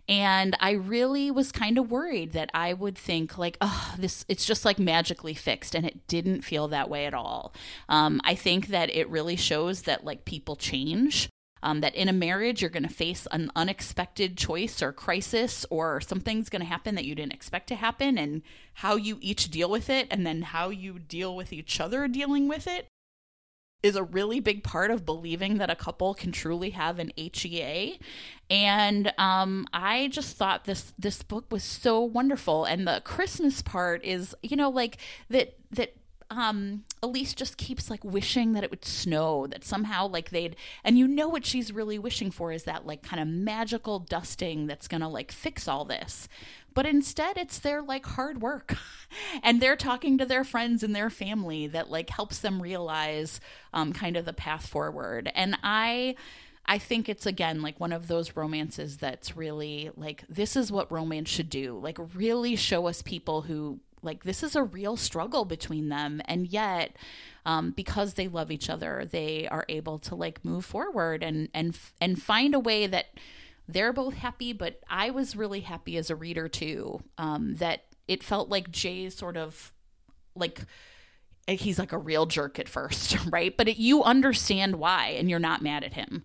And 0.10 0.56
I 0.60 0.72
really 0.72 1.30
was 1.32 1.52
kind 1.52 1.78
of 1.78 1.92
worried 1.92 2.34
that 2.34 2.50
I 2.54 2.74
would 2.74 2.98
think 2.98 3.38
like, 3.38 3.58
oh, 3.62 3.94
this 3.98 4.26
it's 4.28 4.46
just 4.46 4.66
like 4.66 4.80
magically 4.80 5.34
fixed, 5.34 5.76
and 5.76 5.86
it 5.86 6.08
didn't 6.08 6.42
feel 6.42 6.68
that 6.70 6.90
way 6.90 7.06
at 7.06 7.14
all. 7.14 7.54
Um, 7.88 8.20
I 8.24 8.36
think 8.36 8.68
that 8.68 8.90
it 8.90 9.10
really 9.10 9.36
shows 9.36 9.84
that 9.84 10.04
like 10.04 10.26
people 10.26 10.56
change. 10.56 11.30
Um, 11.64 11.82
that 11.82 11.96
in 11.96 12.10
a 12.10 12.14
marriage 12.14 12.62
you're 12.62 12.72
going 12.72 12.84
to 12.84 12.90
face 12.90 13.28
an 13.32 13.52
unexpected 13.56 14.38
choice 14.38 14.82
or 14.82 14.92
crisis 14.92 15.66
or 15.70 16.02
something's 16.02 16.50
going 16.50 16.62
to 16.62 16.68
happen 16.68 16.96
that 16.96 17.06
you 17.06 17.14
didn't 17.14 17.34
expect 17.34 17.68
to 17.68 17.76
happen 17.76 18.18
and 18.18 18.42
how 18.76 18.96
you 18.96 19.18
each 19.22 19.52
deal 19.52 19.70
with 19.70 19.90
it 19.90 20.08
and 20.10 20.26
then 20.26 20.42
how 20.42 20.70
you 20.70 20.98
deal 20.98 21.36
with 21.36 21.54
each 21.54 21.80
other 21.80 22.08
dealing 22.08 22.48
with 22.48 22.68
it 22.68 22.88
is 23.84 23.96
a 23.96 24.04
really 24.04 24.40
big 24.40 24.64
part 24.64 24.92
of 24.92 25.06
believing 25.06 25.58
that 25.58 25.70
a 25.70 25.76
couple 25.76 26.14
can 26.14 26.32
truly 26.32 26.72
have 26.72 27.00
an 27.00 27.12
HEA. 27.16 28.00
And 28.50 29.14
um, 29.18 29.68
I 29.74 30.08
just 30.10 30.38
thought 30.38 30.66
this 30.66 30.94
this 31.00 31.24
book 31.24 31.46
was 31.52 31.64
so 31.64 32.02
wonderful. 32.02 32.66
And 32.66 32.88
the 32.88 33.02
Christmas 33.04 33.62
part 33.62 34.04
is, 34.06 34.36
you 34.44 34.56
know, 34.56 34.70
like 34.70 34.98
that 35.30 35.58
that 35.72 35.96
um 36.32 36.86
Elise 37.04 37.34
just 37.34 37.58
keeps 37.58 37.90
like 37.90 38.04
wishing 38.04 38.54
that 38.54 38.64
it 38.64 38.72
would 38.72 38.86
snow, 38.86 39.46
that 39.48 39.66
somehow 39.66 40.08
like 40.08 40.30
they'd 40.30 40.56
and 40.84 40.98
you 40.98 41.08
know 41.08 41.28
what 41.28 41.46
she's 41.46 41.74
really 41.74 42.00
wishing 42.00 42.32
for 42.32 42.52
is 42.52 42.64
that 42.64 42.88
like 42.88 43.04
kind 43.04 43.22
of 43.22 43.28
magical 43.28 44.00
dusting 44.00 44.66
that's 44.66 44.88
gonna 44.88 45.10
like 45.10 45.32
fix 45.32 45.68
all 45.68 45.86
this. 45.86 46.28
But 46.74 46.86
instead 46.86 47.38
it's 47.38 47.60
their 47.60 47.82
like 47.82 48.06
hard 48.06 48.42
work. 48.42 48.78
and 49.44 49.62
they're 49.62 49.76
talking 49.76 50.18
to 50.18 50.26
their 50.26 50.46
friends 50.46 50.84
and 50.84 50.96
their 50.96 51.10
family 51.10 51.68
that 51.68 51.92
like 51.92 52.10
helps 52.10 52.40
them 52.40 52.62
realize 52.62 53.42
um 53.74 53.92
kind 53.94 54.16
of 54.16 54.26
the 54.26 54.34
path 54.34 54.66
forward. 54.66 55.30
And 55.36 55.58
I 55.62 56.16
I 56.66 56.78
think 56.78 57.10
it's 57.10 57.26
again 57.26 57.62
like 57.62 57.80
one 57.80 57.92
of 57.92 58.08
those 58.08 58.38
romances 58.38 58.98
that's 58.98 59.36
really 59.36 59.92
like 59.98 60.24
this 60.30 60.56
is 60.56 60.72
what 60.72 60.92
romance 60.92 61.30
should 61.30 61.50
do. 61.50 61.78
Like 61.78 61.98
really 62.16 62.56
show 62.56 62.88
us 62.88 63.02
people 63.02 63.42
who 63.42 63.82
like 64.04 64.24
this 64.24 64.44
is 64.44 64.56
a 64.56 64.64
real 64.64 64.98
struggle 64.98 65.46
between 65.46 65.90
them. 65.90 66.22
And 66.26 66.48
yet 66.48 66.96
um, 67.46 67.72
because 67.72 68.14
they 68.14 68.28
love 68.28 68.52
each 68.52 68.70
other 68.70 69.06
they 69.10 69.48
are 69.48 69.66
able 69.68 70.00
to 70.00 70.16
like 70.16 70.44
move 70.46 70.66
forward 70.66 71.24
and 71.24 71.50
and 71.54 71.78
and 72.00 72.22
find 72.22 72.54
a 72.54 72.60
way 72.60 72.88
that 72.88 73.08
they're 73.68 73.94
both 73.94 74.16
happy. 74.16 74.54
But 74.54 74.80
i 74.90 75.10
was 75.10 75.36
really 75.36 75.62
happy 75.62 75.98
as 75.98 76.10
a 76.10 76.16
reader 76.16 76.48
too 76.48 77.02
um, 77.18 77.56
that 77.56 77.86
it 78.08 78.24
felt 78.24 78.50
like 78.50 78.72
jay's 78.72 79.16
sort 79.16 79.38
of 79.38 79.74
like 80.36 80.62
he's 81.48 81.80
like 81.80 81.92
a 81.92 81.98
real 81.98 82.26
jerk 82.26 82.60
at 82.60 82.70
first 82.70 83.18
right? 83.32 83.56
But 83.56 83.68
it, 83.68 83.78
you 83.78 84.04
understand 84.04 84.78
why 84.78 85.10
and 85.10 85.30
you're 85.30 85.40
not 85.40 85.62
mad 85.62 85.84
at 85.84 85.94
him. 85.94 86.24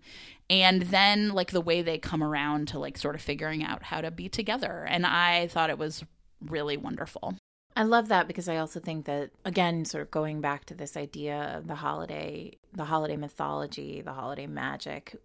And 0.49 0.83
then 0.83 1.29
like 1.29 1.51
the 1.51 1.59
way 1.59 1.81
they 1.81 1.97
come 1.97 2.23
around 2.23 2.69
to 2.69 2.79
like 2.79 2.97
sort 2.97 3.15
of 3.15 3.21
figuring 3.21 3.63
out 3.63 3.83
how 3.83 3.99
to 4.01 4.11
be 4.11 4.29
together. 4.29 4.85
And 4.89 5.05
i 5.05 5.47
thought 5.47 5.69
it 5.69 5.77
was 5.77 6.03
really 6.39 6.77
wonderful 6.77 7.35
I 7.77 7.83
love 7.83 8.07
that 8.07 8.27
because 8.27 8.49
I 8.49 8.57
also 8.57 8.79
think 8.79 9.05
that 9.05 9.29
again, 9.45 9.85
sort 9.85 10.01
of 10.01 10.09
going 10.09 10.41
back 10.41 10.65
to 10.65 10.73
this 10.73 10.97
idea 10.97 11.55
of 11.55 11.67
the 11.67 11.75
holiday, 11.75 12.57
the 12.73 12.85
holiday 12.85 13.17
mythology, 13.17 14.01
the 14.01 14.13
holiday 14.13 14.47
magic 14.47 15.15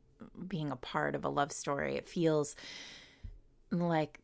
being 0.46 0.70
a 0.70 0.76
part 0.76 1.14
of 1.14 1.24
a 1.24 1.30
love 1.30 1.50
story, 1.50 1.96
it 1.96 2.06
feels 2.06 2.54
like 3.70 4.20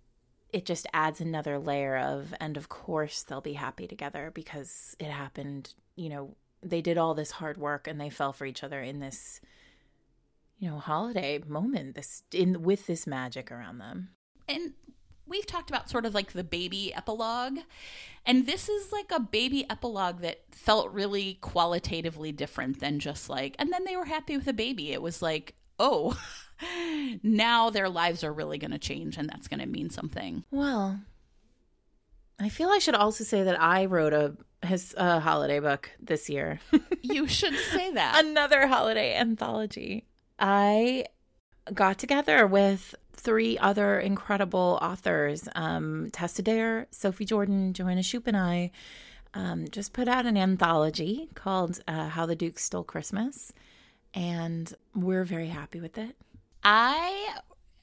it 0.53 0.67
just 0.67 0.87
adds 0.93 1.23
another 1.23 1.59
layer 1.59 1.97
of 1.97 2.35
and 2.39 2.59
of 2.59 2.69
course 2.69 3.23
they'll 3.23 3.41
be 3.41 3.55
happy 3.55 3.87
together 3.87 4.31
because 4.35 4.95
it 4.99 5.09
happened, 5.09 5.73
you 5.97 6.11
know, 6.11 6.37
they 6.63 6.83
did 6.83 6.99
all 6.99 7.15
this 7.15 7.31
hard 7.31 7.57
work 7.57 7.89
and 7.89 7.99
they 7.99 8.11
fell 8.11 8.35
for 8.35 8.45
each 8.45 8.63
other 8.63 8.83
in 8.83 9.01
this 9.01 9.41
you 10.59 10.69
know, 10.69 10.79
holiday 10.79 11.41
moment, 11.47 11.95
this 11.95 12.25
in 12.33 12.63
with 12.63 12.87
this 12.87 13.07
magic 13.07 13.51
around 13.51 13.79
them. 13.79 14.11
and 14.47 14.75
we've 15.29 15.47
talked 15.47 15.71
about 15.71 15.91
sort 15.91 16.07
of 16.07 16.15
like 16.15 16.33
the 16.33 16.45
baby 16.45 16.93
epilogue. 16.95 17.59
And 18.27 18.47
this 18.47 18.69
is 18.69 18.93
like 18.93 19.11
a 19.11 19.21
baby 19.21 19.65
epilogue 19.71 20.21
that 20.21 20.43
felt 20.51 20.93
really 20.93 21.35
qualitatively 21.41 22.33
different 22.33 22.81
than 22.81 22.99
just 22.99 23.31
like, 23.31 23.57
and 23.59 23.73
then 23.73 23.85
they 23.85 23.97
were 23.97 24.05
happy 24.05 24.37
with 24.37 24.49
a 24.49 24.53
baby. 24.53 24.93
It 24.93 25.01
was 25.01 25.23
like, 25.23 25.55
oh, 25.79 26.19
now 27.23 27.71
their 27.71 27.89
lives 27.89 28.25
are 28.25 28.33
really 28.33 28.59
going 28.59 28.73
to 28.73 28.79
change 28.79 29.17
and 29.17 29.29
that's 29.29 29.49
going 29.49 29.61
to 29.61 29.67
mean 29.67 29.91
something. 29.91 30.45
Well, 30.51 31.01
I 32.41 32.49
feel 32.49 32.69
I 32.69 32.79
should 32.79 32.95
also 32.95 33.25
say 33.25 33.43
that 33.45 33.61
I 33.61 33.87
wrote 33.87 34.13
a 34.13 34.37
his 34.65 34.95
uh, 34.97 35.21
holiday 35.21 35.61
book 35.61 35.91
this 36.01 36.29
year. 36.29 36.61
you 37.03 37.29
should 37.29 37.55
say 37.55 37.93
that. 37.93 38.25
Another 38.25 38.67
holiday 38.67 39.15
anthology. 39.15 40.05
I 40.39 41.07
got 41.73 41.99
together 41.99 42.47
with 42.47 42.95
three 43.19 43.59
other 43.59 43.99
incredible 43.99 44.79
authors 44.81 45.49
um, 45.55 46.09
Tessa 46.13 46.43
Dare, 46.43 46.87
Sophie 46.91 47.25
Jordan, 47.25 47.73
Joanna 47.73 48.03
Shupe, 48.03 48.29
and 48.29 48.37
I 48.37 48.71
um, 49.35 49.67
just 49.71 49.93
put 49.93 50.09
out 50.09 50.25
an 50.25 50.37
anthology 50.37 51.29
called 51.35 51.81
uh, 51.87 52.09
How 52.09 52.27
the 52.27 52.37
Duke 52.37 52.59
Stole 52.59 52.85
Christmas. 52.85 53.53
And 54.15 54.73
we're 54.95 55.25
very 55.25 55.49
happy 55.49 55.81
with 55.81 55.99
it. 55.99 56.17
I 56.65 57.37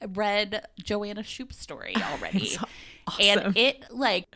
read 0.08 0.66
Joanna 0.82 1.22
Shupe's 1.22 1.58
story 1.58 1.94
already. 2.12 2.56
awesome. 3.06 3.20
And 3.20 3.56
it 3.56 3.84
like 3.90 4.26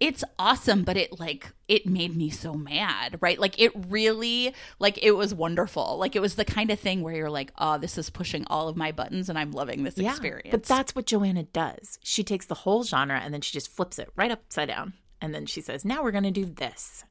it's 0.00 0.24
awesome 0.38 0.84
but 0.84 0.96
it 0.96 1.18
like 1.18 1.52
it 1.66 1.86
made 1.86 2.16
me 2.16 2.30
so 2.30 2.54
mad 2.54 3.18
right? 3.20 3.38
Like 3.38 3.60
it 3.60 3.72
really 3.88 4.54
like 4.78 4.98
it 5.02 5.12
was 5.12 5.34
wonderful. 5.34 5.96
Like 5.98 6.16
it 6.16 6.20
was 6.20 6.34
the 6.34 6.44
kind 6.44 6.70
of 6.70 6.80
thing 6.80 7.02
where 7.02 7.14
you're 7.14 7.30
like 7.30 7.52
oh 7.58 7.78
this 7.78 7.98
is 7.98 8.10
pushing 8.10 8.44
all 8.48 8.68
of 8.68 8.76
my 8.76 8.92
buttons 8.92 9.28
and 9.28 9.38
i'm 9.38 9.52
loving 9.52 9.84
this 9.84 9.98
yeah, 9.98 10.10
experience. 10.10 10.50
but 10.50 10.64
that's 10.64 10.94
what 10.94 11.06
joanna 11.06 11.44
does. 11.44 11.98
She 12.02 12.24
takes 12.24 12.46
the 12.46 12.54
whole 12.54 12.84
genre 12.84 13.18
and 13.18 13.32
then 13.32 13.40
she 13.40 13.52
just 13.52 13.68
flips 13.68 13.98
it 13.98 14.10
right 14.16 14.30
upside 14.30 14.68
down. 14.68 14.94
And 15.20 15.34
then 15.34 15.46
she 15.46 15.60
says 15.60 15.84
now 15.84 16.02
we're 16.02 16.12
going 16.12 16.24
to 16.24 16.30
do 16.30 16.44
this. 16.44 17.04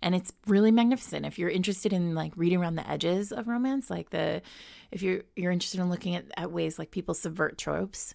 And 0.00 0.14
it's 0.14 0.32
really 0.46 0.70
magnificent. 0.70 1.26
If 1.26 1.40
you're 1.40 1.50
interested 1.50 1.92
in 1.92 2.14
like 2.14 2.32
reading 2.36 2.60
around 2.60 2.76
the 2.76 2.88
edges 2.88 3.32
of 3.32 3.48
romance 3.48 3.90
like 3.90 4.10
the 4.10 4.42
if 4.90 5.02
you're 5.02 5.22
you're 5.36 5.52
interested 5.52 5.80
in 5.80 5.90
looking 5.90 6.14
at, 6.14 6.24
at 6.36 6.52
ways 6.52 6.78
like 6.78 6.90
people 6.90 7.14
subvert 7.14 7.58
tropes 7.58 8.14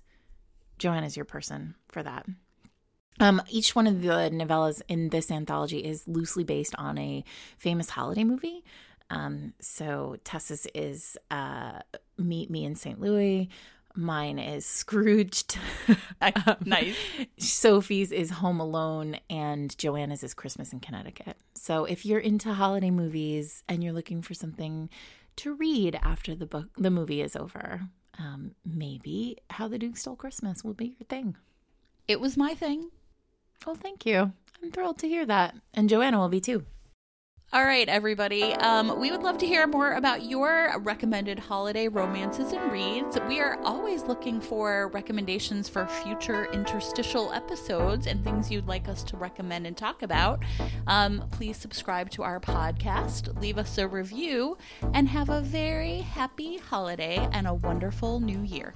joanna's 0.78 1.16
your 1.16 1.26
person 1.26 1.76
for 1.90 2.04
that 2.04 2.26
um, 3.20 3.42
each 3.50 3.76
one 3.76 3.88
of 3.88 4.02
the 4.02 4.30
novellas 4.32 4.82
in 4.88 5.10
this 5.10 5.32
anthology 5.32 5.80
is 5.80 6.08
loosely 6.08 6.44
based 6.44 6.76
on 6.76 6.98
a 6.98 7.24
famous 7.58 7.90
holiday 7.90 8.24
movie. 8.24 8.64
Um, 9.10 9.54
so 9.60 10.18
Tessa's 10.24 10.68
is 10.74 11.18
uh, 11.30 11.80
Meet 12.18 12.50
Me 12.50 12.66
in 12.66 12.76
St. 12.76 13.00
Louis. 13.00 13.50
Mine 13.96 14.40
is 14.40 14.66
Scrooged. 14.66 15.58
um, 16.22 16.56
nice. 16.66 16.96
Sophie's 17.38 18.12
is 18.12 18.32
Home 18.32 18.60
Alone, 18.60 19.18
and 19.30 19.78
Joanna's 19.78 20.24
is 20.24 20.34
Christmas 20.34 20.74
in 20.74 20.80
Connecticut. 20.80 21.38
So 21.54 21.86
if 21.86 22.06
you're 22.06 22.20
into 22.20 22.54
holiday 22.54 22.90
movies 22.90 23.64
and 23.70 23.84
you're 23.84 23.94
looking 23.94 24.24
for 24.24 24.34
something 24.34 24.90
to 25.38 25.54
read 25.54 26.00
after 26.02 26.34
the 26.34 26.48
book, 26.48 26.70
the 26.76 26.90
movie 26.90 27.22
is 27.22 27.36
over, 27.36 27.82
um, 28.18 28.56
maybe 28.66 29.38
How 29.52 29.68
the 29.68 29.78
Duke 29.78 29.98
Stole 29.98 30.16
Christmas 30.16 30.64
will 30.64 30.74
be 30.74 30.96
your 31.00 31.06
thing. 31.08 31.36
It 32.08 32.20
was 32.20 32.36
my 32.36 32.56
thing. 32.56 32.90
Well, 33.66 33.76
thank 33.76 34.06
you. 34.06 34.34
I'm 34.62 34.72
thrilled 34.72 35.00
to 35.00 35.08
hear 35.08 35.26
that. 35.26 35.56
And 35.74 35.90
Joanna 35.90 36.20
will 36.20 36.30
be 36.30 36.42
too. 36.42 36.66
All 37.54 37.64
right, 37.64 37.88
everybody. 37.88 38.56
Um, 38.56 39.00
we 39.00 39.12
would 39.12 39.22
love 39.22 39.38
to 39.38 39.46
hear 39.46 39.68
more 39.68 39.94
about 39.94 40.24
your 40.24 40.74
recommended 40.80 41.38
holiday 41.38 41.88
romances 41.88 42.52
and 42.52 42.72
reads. 42.72 43.16
We 43.28 43.42
are 43.42 43.62
always 43.62 44.06
looking 44.06 44.42
for 44.42 44.90
recommendations 44.92 45.70
for 45.70 45.86
future 45.86 46.52
interstitial 46.52 47.32
episodes 47.32 48.08
and 48.08 48.24
things 48.24 48.50
you'd 48.50 48.68
like 48.68 48.88
us 48.88 49.04
to 49.04 49.18
recommend 49.18 49.68
and 49.68 49.78
talk 49.78 50.02
about. 50.02 50.42
Um, 50.88 51.26
please 51.32 51.58
subscribe 51.58 52.10
to 52.12 52.24
our 52.24 52.40
podcast, 52.40 53.40
leave 53.40 53.60
us 53.60 53.78
a 53.78 53.88
review, 53.88 54.58
and 54.96 55.08
have 55.10 55.30
a 55.30 55.42
very 55.42 55.98
happy 55.98 56.58
holiday 56.58 57.20
and 57.34 57.46
a 57.46 57.54
wonderful 57.54 58.20
new 58.20 58.42
year. 58.42 58.74